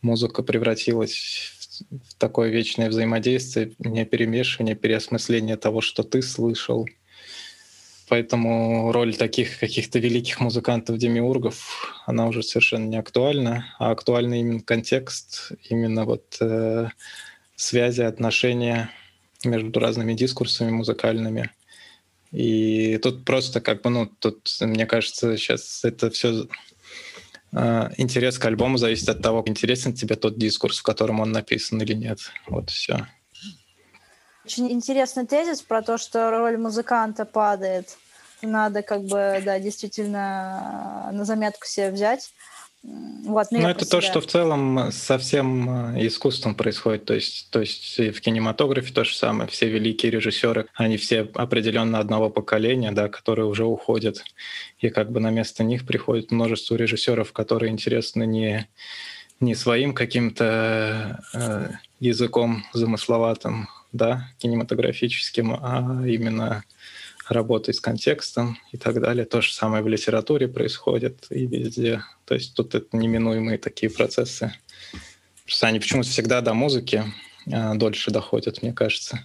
музыка 0.00 0.42
превратилась 0.42 1.52
в 1.90 2.14
такое 2.14 2.48
вечное 2.48 2.88
взаимодействие, 2.88 3.72
не 3.78 4.04
перемешивание, 4.04 4.74
переосмысление 4.74 5.56
того, 5.56 5.80
что 5.80 6.02
ты 6.02 6.22
слышал— 6.22 6.88
Поэтому 8.08 8.90
роль 8.92 9.14
таких 9.16 9.58
каких-то 9.58 9.98
великих 9.98 10.40
музыкантов-демиургов, 10.40 12.02
она 12.06 12.26
уже 12.26 12.42
совершенно 12.42 12.86
не 12.86 12.96
актуальна, 12.96 13.66
а 13.78 13.90
актуальный 13.90 14.40
именно 14.40 14.60
контекст, 14.60 15.52
именно 15.68 16.04
вот 16.04 16.36
э, 16.40 16.88
связи, 17.54 18.00
отношения 18.00 18.90
между 19.44 19.78
разными 19.78 20.14
дискурсами 20.14 20.70
музыкальными. 20.70 21.50
И 22.32 22.98
тут 22.98 23.24
просто 23.24 23.60
как 23.60 23.82
бы, 23.82 23.90
ну, 23.90 24.06
тут, 24.06 24.56
мне 24.60 24.86
кажется, 24.86 25.36
сейчас 25.36 25.84
это 25.84 26.10
все 26.10 26.46
э, 27.52 27.90
интерес 27.98 28.38
к 28.38 28.44
альбому 28.46 28.78
зависит 28.78 29.08
от 29.08 29.22
того, 29.22 29.42
интересен 29.46 29.92
тебе 29.92 30.16
тот 30.16 30.38
дискурс, 30.38 30.78
в 30.78 30.82
котором 30.82 31.20
он 31.20 31.32
написан 31.32 31.80
или 31.82 31.92
нет. 31.92 32.20
Вот 32.46 32.70
все. 32.70 33.06
Очень 34.48 34.72
интересный 34.72 35.26
тезис 35.26 35.60
про 35.60 35.82
то, 35.82 35.98
что 35.98 36.30
роль 36.30 36.56
музыканта 36.56 37.26
падает. 37.26 37.98
Надо 38.40 38.80
как 38.80 39.02
бы, 39.02 39.42
да, 39.44 39.58
действительно 39.58 41.10
на 41.12 41.26
заметку 41.26 41.66
себе 41.66 41.90
взять. 41.90 42.32
Вот, 42.82 43.48
ну, 43.50 43.68
это 43.68 43.86
то, 43.86 44.00
что 44.00 44.22
в 44.22 44.26
целом 44.26 44.90
со 44.90 45.18
всем 45.18 45.96
э, 45.96 46.06
искусством 46.06 46.54
происходит. 46.54 47.04
То 47.04 47.12
есть, 47.12 47.50
то 47.50 47.60
есть 47.60 47.98
и 47.98 48.10
в 48.10 48.22
кинематографе 48.22 48.90
то 48.90 49.04
же 49.04 49.14
самое. 49.14 49.50
Все 49.50 49.68
великие 49.68 50.10
режиссеры, 50.12 50.68
они 50.72 50.96
все 50.96 51.28
определенно 51.34 51.98
одного 51.98 52.30
поколения, 52.30 52.90
да, 52.90 53.10
которые 53.10 53.44
уже 53.44 53.66
уходят. 53.66 54.24
И 54.78 54.88
как 54.88 55.12
бы 55.12 55.20
на 55.20 55.28
место 55.28 55.62
них 55.62 55.86
приходит 55.86 56.30
множество 56.30 56.74
режиссеров, 56.74 57.34
которые 57.34 57.70
интересны 57.70 58.24
не, 58.24 58.66
не 59.40 59.54
своим 59.54 59.92
каким-то 59.92 61.20
э, 61.34 61.68
языком 62.00 62.64
замысловатым, 62.72 63.68
да, 63.92 64.28
кинематографическим, 64.38 65.54
а 65.54 66.02
именно 66.06 66.64
работой 67.28 67.74
с 67.74 67.80
контекстом 67.80 68.58
и 68.72 68.76
так 68.76 69.00
далее. 69.00 69.24
То 69.24 69.40
же 69.40 69.52
самое 69.52 69.82
в 69.82 69.88
литературе 69.88 70.48
происходит 70.48 71.26
и 71.30 71.46
везде. 71.46 72.02
То 72.24 72.34
есть 72.34 72.54
тут 72.54 72.74
это 72.74 72.96
неминуемые 72.96 73.58
такие 73.58 73.90
процессы. 73.90 74.52
Просто 75.44 75.66
они 75.66 75.78
почему-то 75.78 76.08
всегда 76.08 76.40
до 76.40 76.54
музыки 76.54 77.04
а, 77.52 77.74
дольше 77.74 78.10
доходят, 78.10 78.62
мне 78.62 78.72
кажется, 78.72 79.20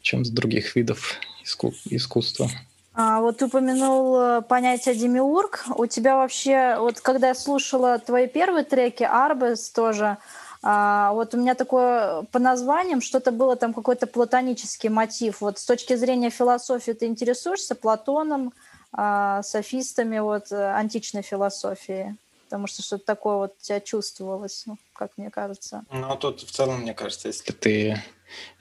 чем 0.00 0.24
с 0.24 0.30
других 0.30 0.76
видов 0.76 1.14
иску- 1.44 1.74
искусства. 1.86 2.50
А, 2.96 3.20
вот 3.20 3.38
ты 3.38 3.46
упомянул 3.46 4.16
э, 4.20 4.42
понятие 4.42 4.94
демиург. 4.94 5.64
У 5.76 5.86
тебя 5.86 6.16
вообще, 6.16 6.76
вот 6.78 7.00
когда 7.00 7.28
я 7.28 7.34
слушала 7.34 7.98
твои 7.98 8.28
первые 8.28 8.64
треки, 8.64 9.02
Арбес 9.02 9.70
тоже, 9.70 10.18
А, 10.66 11.12
вот 11.12 11.34
у 11.34 11.36
меня 11.36 11.54
такое 11.54 12.22
по 12.32 12.38
названиям 12.38 13.02
что-то 13.02 13.32
было 13.32 13.54
там 13.54 13.74
какой-то 13.74 14.06
платонический 14.06 14.88
мотив. 14.88 15.42
Вот 15.42 15.58
с 15.58 15.64
точки 15.66 15.94
зрения 15.94 16.30
философии 16.30 16.92
ты 16.92 17.04
интересуешься 17.04 17.74
Платоном, 17.74 18.54
а, 18.90 19.42
софистами 19.42 20.18
вот 20.20 20.50
э, 20.52 20.74
античной 20.74 21.20
философии? 21.20 22.16
Потому 22.44 22.66
что 22.66 22.82
что-то 22.82 23.04
такое 23.04 23.36
вот 23.36 23.58
тебя 23.58 23.80
чувствовалось, 23.80 24.62
ну, 24.64 24.78
как 24.94 25.10
мне 25.18 25.28
кажется. 25.28 25.84
Ну, 25.90 26.16
тут 26.16 26.40
в 26.40 26.50
целом, 26.50 26.80
мне 26.80 26.94
кажется, 26.94 27.28
если 27.28 27.52
ты 27.52 28.02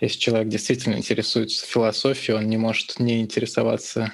если 0.01 0.19
человек 0.19 0.49
действительно 0.49 0.95
интересуется 0.95 1.65
философией, 1.65 2.37
он 2.37 2.49
не 2.49 2.57
может 2.57 2.99
не 2.99 3.21
интересоваться 3.21 4.11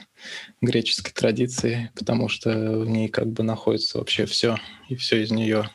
греческой 0.61 1.11
традицией, 1.11 1.89
потому 1.95 2.29
что 2.29 2.51
в 2.51 2.87
ней 2.87 3.09
как 3.09 3.27
бы 3.27 3.41
находится 3.41 3.97
вообще 3.97 4.25
все, 4.25 4.57
и 4.89 4.95
все 4.95 5.23
из 5.23 5.31
нее 5.31 5.69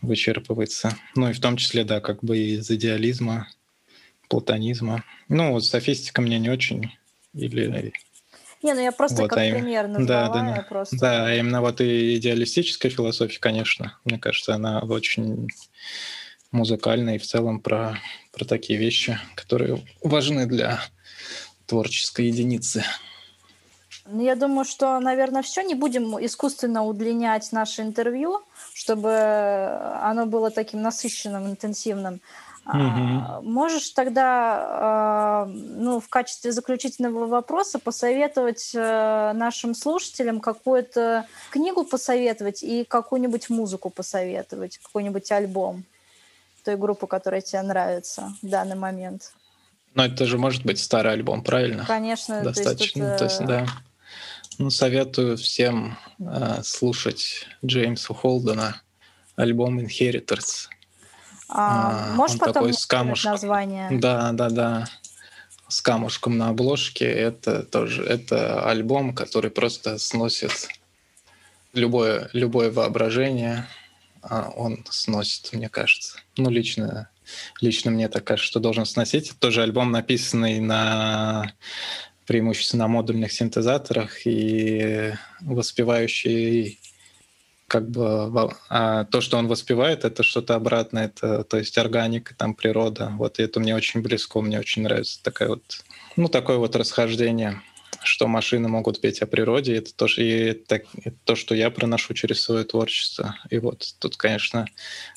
вычерпывается. 0.00 0.96
Ну 1.14 1.30
и 1.30 1.32
в 1.32 1.40
том 1.40 1.56
числе, 1.56 1.84
да, 1.84 2.00
как 2.00 2.22
бы 2.22 2.38
из 2.38 2.70
идеализма, 2.70 3.48
платонизма. 4.28 5.04
Ну, 5.28 5.52
вот 5.52 5.64
софистика 5.64 6.22
мне 6.22 6.38
не 6.38 6.50
очень, 6.50 6.92
или 7.34 7.92
не, 8.62 8.74
ну 8.74 8.80
я 8.80 8.92
просто 8.92 9.22
вот, 9.22 9.30
как 9.30 9.38
а 9.38 9.50
пример 9.50 9.88
назвала, 9.88 10.28
да, 10.28 10.54
да, 10.54 10.62
просто... 10.62 10.96
Да, 10.96 11.26
а 11.26 11.34
именно 11.34 11.60
вот 11.60 11.80
и 11.80 12.16
идеалистическая 12.16 12.92
философия, 12.92 13.40
конечно, 13.40 13.98
мне 14.04 14.18
кажется, 14.18 14.54
она 14.54 14.80
очень 14.80 15.48
музыкальная 16.52 17.16
и 17.16 17.18
в 17.18 17.26
целом 17.26 17.60
про, 17.60 17.98
про 18.32 18.44
такие 18.44 18.78
вещи, 18.78 19.18
которые 19.34 19.84
важны 20.02 20.46
для 20.46 20.80
творческой 21.66 22.26
единицы. 22.26 22.84
Ну, 24.06 24.22
я 24.22 24.36
думаю, 24.36 24.64
что, 24.64 24.98
наверное, 25.00 25.42
все. 25.42 25.62
Не 25.62 25.74
будем 25.74 26.24
искусственно 26.24 26.84
удлинять 26.84 27.50
наше 27.52 27.82
интервью, 27.82 28.42
чтобы 28.82 29.14
оно 30.02 30.26
было 30.26 30.50
таким 30.50 30.82
насыщенным, 30.82 31.46
интенсивным. 31.46 32.20
Угу. 32.66 33.42
Можешь 33.42 33.90
тогда, 33.90 34.56
а, 34.60 35.46
ну, 35.46 36.00
в 36.00 36.08
качестве 36.08 36.52
заключительного 36.52 37.26
вопроса 37.26 37.78
посоветовать 37.78 38.70
э, 38.74 39.32
нашим 39.34 39.74
слушателям 39.74 40.40
какую-то 40.40 41.26
книгу 41.50 41.84
посоветовать 41.84 42.62
и 42.62 42.84
какую-нибудь 42.84 43.50
музыку 43.50 43.90
посоветовать, 43.90 44.78
какой-нибудь 44.78 45.30
альбом 45.32 45.84
той 46.64 46.76
группы, 46.76 47.08
которая 47.08 47.40
тебе 47.40 47.62
нравится 47.62 48.32
в 48.42 48.48
данный 48.48 48.76
момент? 48.76 49.32
Ну, 49.94 50.04
это 50.04 50.24
же 50.26 50.38
может 50.38 50.64
быть 50.64 50.80
старый 50.80 51.12
альбом, 51.12 51.42
правильно? 51.42 51.84
Конечно. 51.84 52.42
Достаточно, 52.42 53.16
то 53.18 53.24
есть, 53.24 53.40
это... 53.40 53.46
то 53.46 53.54
есть 53.60 53.66
да. 53.66 53.91
Ну, 54.58 54.70
советую 54.70 55.36
всем 55.36 55.96
э, 56.18 56.62
слушать 56.62 57.46
Джеймса 57.64 58.14
Холдена 58.14 58.80
альбом 59.36 59.80
Inheritors. 59.80 60.68
А, 61.48 62.12
а, 62.12 62.14
можешь 62.14 62.38
потом 62.38 62.54
такой 62.54 62.74
с 62.74 62.86
камушком. 62.86 63.32
название? 63.32 63.88
Да, 63.90 64.32
да, 64.32 64.50
да. 64.50 64.88
С 65.68 65.80
камушком 65.80 66.38
на 66.38 66.48
обложке. 66.48 67.04
Это 67.04 67.62
тоже 67.62 68.02
это 68.04 68.68
альбом, 68.68 69.14
который 69.14 69.50
просто 69.50 69.98
сносит 69.98 70.68
любое, 71.72 72.30
любое 72.32 72.70
воображение. 72.70 73.66
А 74.22 74.50
он 74.50 74.84
сносит, 74.88 75.52
мне 75.52 75.68
кажется. 75.68 76.18
Ну, 76.36 76.48
лично, 76.48 77.10
лично 77.60 77.90
мне 77.90 78.08
так 78.08 78.24
кажется, 78.24 78.48
что 78.48 78.60
должен 78.60 78.86
сносить. 78.86 79.30
Это 79.30 79.38
тоже 79.38 79.62
альбом, 79.62 79.90
написанный 79.90 80.60
на 80.60 81.52
преимущественно 82.32 82.84
на 82.84 82.88
модульных 82.88 83.30
синтезаторах 83.30 84.26
и 84.26 85.12
воспевающий 85.42 86.80
как 87.66 87.90
бы 87.90 88.50
а 88.70 89.04
то, 89.04 89.20
что 89.20 89.36
он 89.36 89.48
воспевает, 89.48 90.06
это 90.06 90.22
что-то 90.22 90.54
обратное, 90.54 91.06
это 91.06 91.44
то 91.44 91.58
есть 91.58 91.76
органика, 91.76 92.34
там 92.34 92.54
природа. 92.54 93.12
Вот 93.18 93.38
и 93.38 93.42
это 93.42 93.60
мне 93.60 93.76
очень 93.76 94.00
близко, 94.00 94.40
мне 94.40 94.58
очень 94.58 94.80
нравится 94.80 95.22
такая 95.22 95.50
вот, 95.50 95.84
ну 96.16 96.28
такое 96.28 96.56
вот 96.56 96.74
расхождение, 96.74 97.60
что 98.02 98.26
машины 98.28 98.66
могут 98.66 99.02
петь 99.02 99.20
о 99.20 99.26
природе, 99.26 99.76
это 99.76 99.94
тоже 99.94 100.24
и 100.24 100.30
это, 100.52 100.80
это 101.04 101.16
то, 101.24 101.36
что 101.36 101.54
я 101.54 101.70
проношу 101.70 102.14
через 102.14 102.40
свое 102.40 102.64
творчество. 102.64 103.36
И 103.50 103.58
вот 103.58 103.94
тут, 103.98 104.16
конечно, 104.16 104.64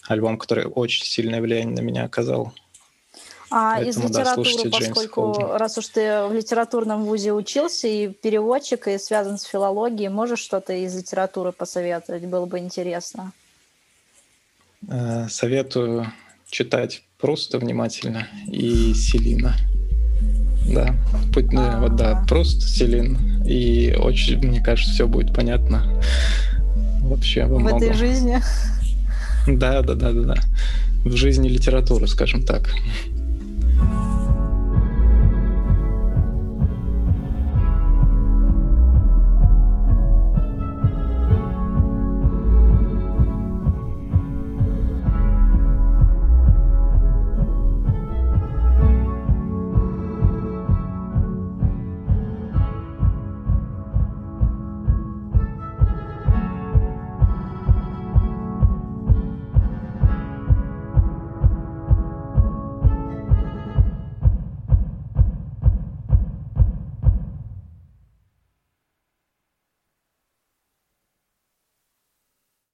альбом, 0.06 0.38
который 0.38 0.66
очень 0.66 1.06
сильное 1.06 1.40
влияние 1.40 1.76
на 1.76 1.82
меня 1.82 2.04
оказал. 2.04 2.54
А 3.58 3.76
Поэтому, 3.76 3.90
из 3.90 4.10
литературы, 4.10 4.50
да, 4.66 4.78
поскольку 4.80 5.42
раз 5.54 5.78
уж 5.78 5.88
ты 5.88 6.28
в 6.28 6.34
литературном 6.34 7.06
вузе 7.06 7.32
учился 7.32 7.88
и 7.88 8.10
переводчик, 8.10 8.90
и 8.90 8.98
связан 8.98 9.38
с 9.38 9.44
филологией, 9.44 10.10
можешь 10.10 10.40
что-то 10.40 10.74
из 10.74 10.94
литературы 10.94 11.54
посоветовать? 11.54 12.26
Было 12.26 12.48
бы 12.48 12.60
интересно. 12.60 13.32
Э, 14.90 15.28
советую 15.30 16.12
читать 16.50 17.04
просто 17.18 17.58
внимательно 17.58 18.28
и 18.46 18.94
Селина. 18.94 19.56
Да, 20.68 20.94
путь, 21.34 21.46
а 21.56 21.80
вот 21.80 21.96
да, 21.96 22.26
просто 22.28 22.68
Селин. 22.68 23.42
И 23.46 23.96
очень, 23.98 24.38
мне 24.40 24.62
кажется, 24.62 24.92
все 24.92 25.08
будет 25.08 25.34
понятно. 25.34 26.02
Вообще 27.04 27.46
во 27.46 27.56
В 27.56 27.60
многом. 27.60 27.84
этой 27.84 27.94
жизни. 27.94 28.42
Да, 29.48 29.82
да, 29.82 29.94
да, 29.94 30.12
да, 30.12 30.34
да. 30.34 30.36
В 31.06 31.16
жизни 31.16 31.48
литературы, 31.48 32.06
скажем 32.08 32.44
так. 32.44 32.70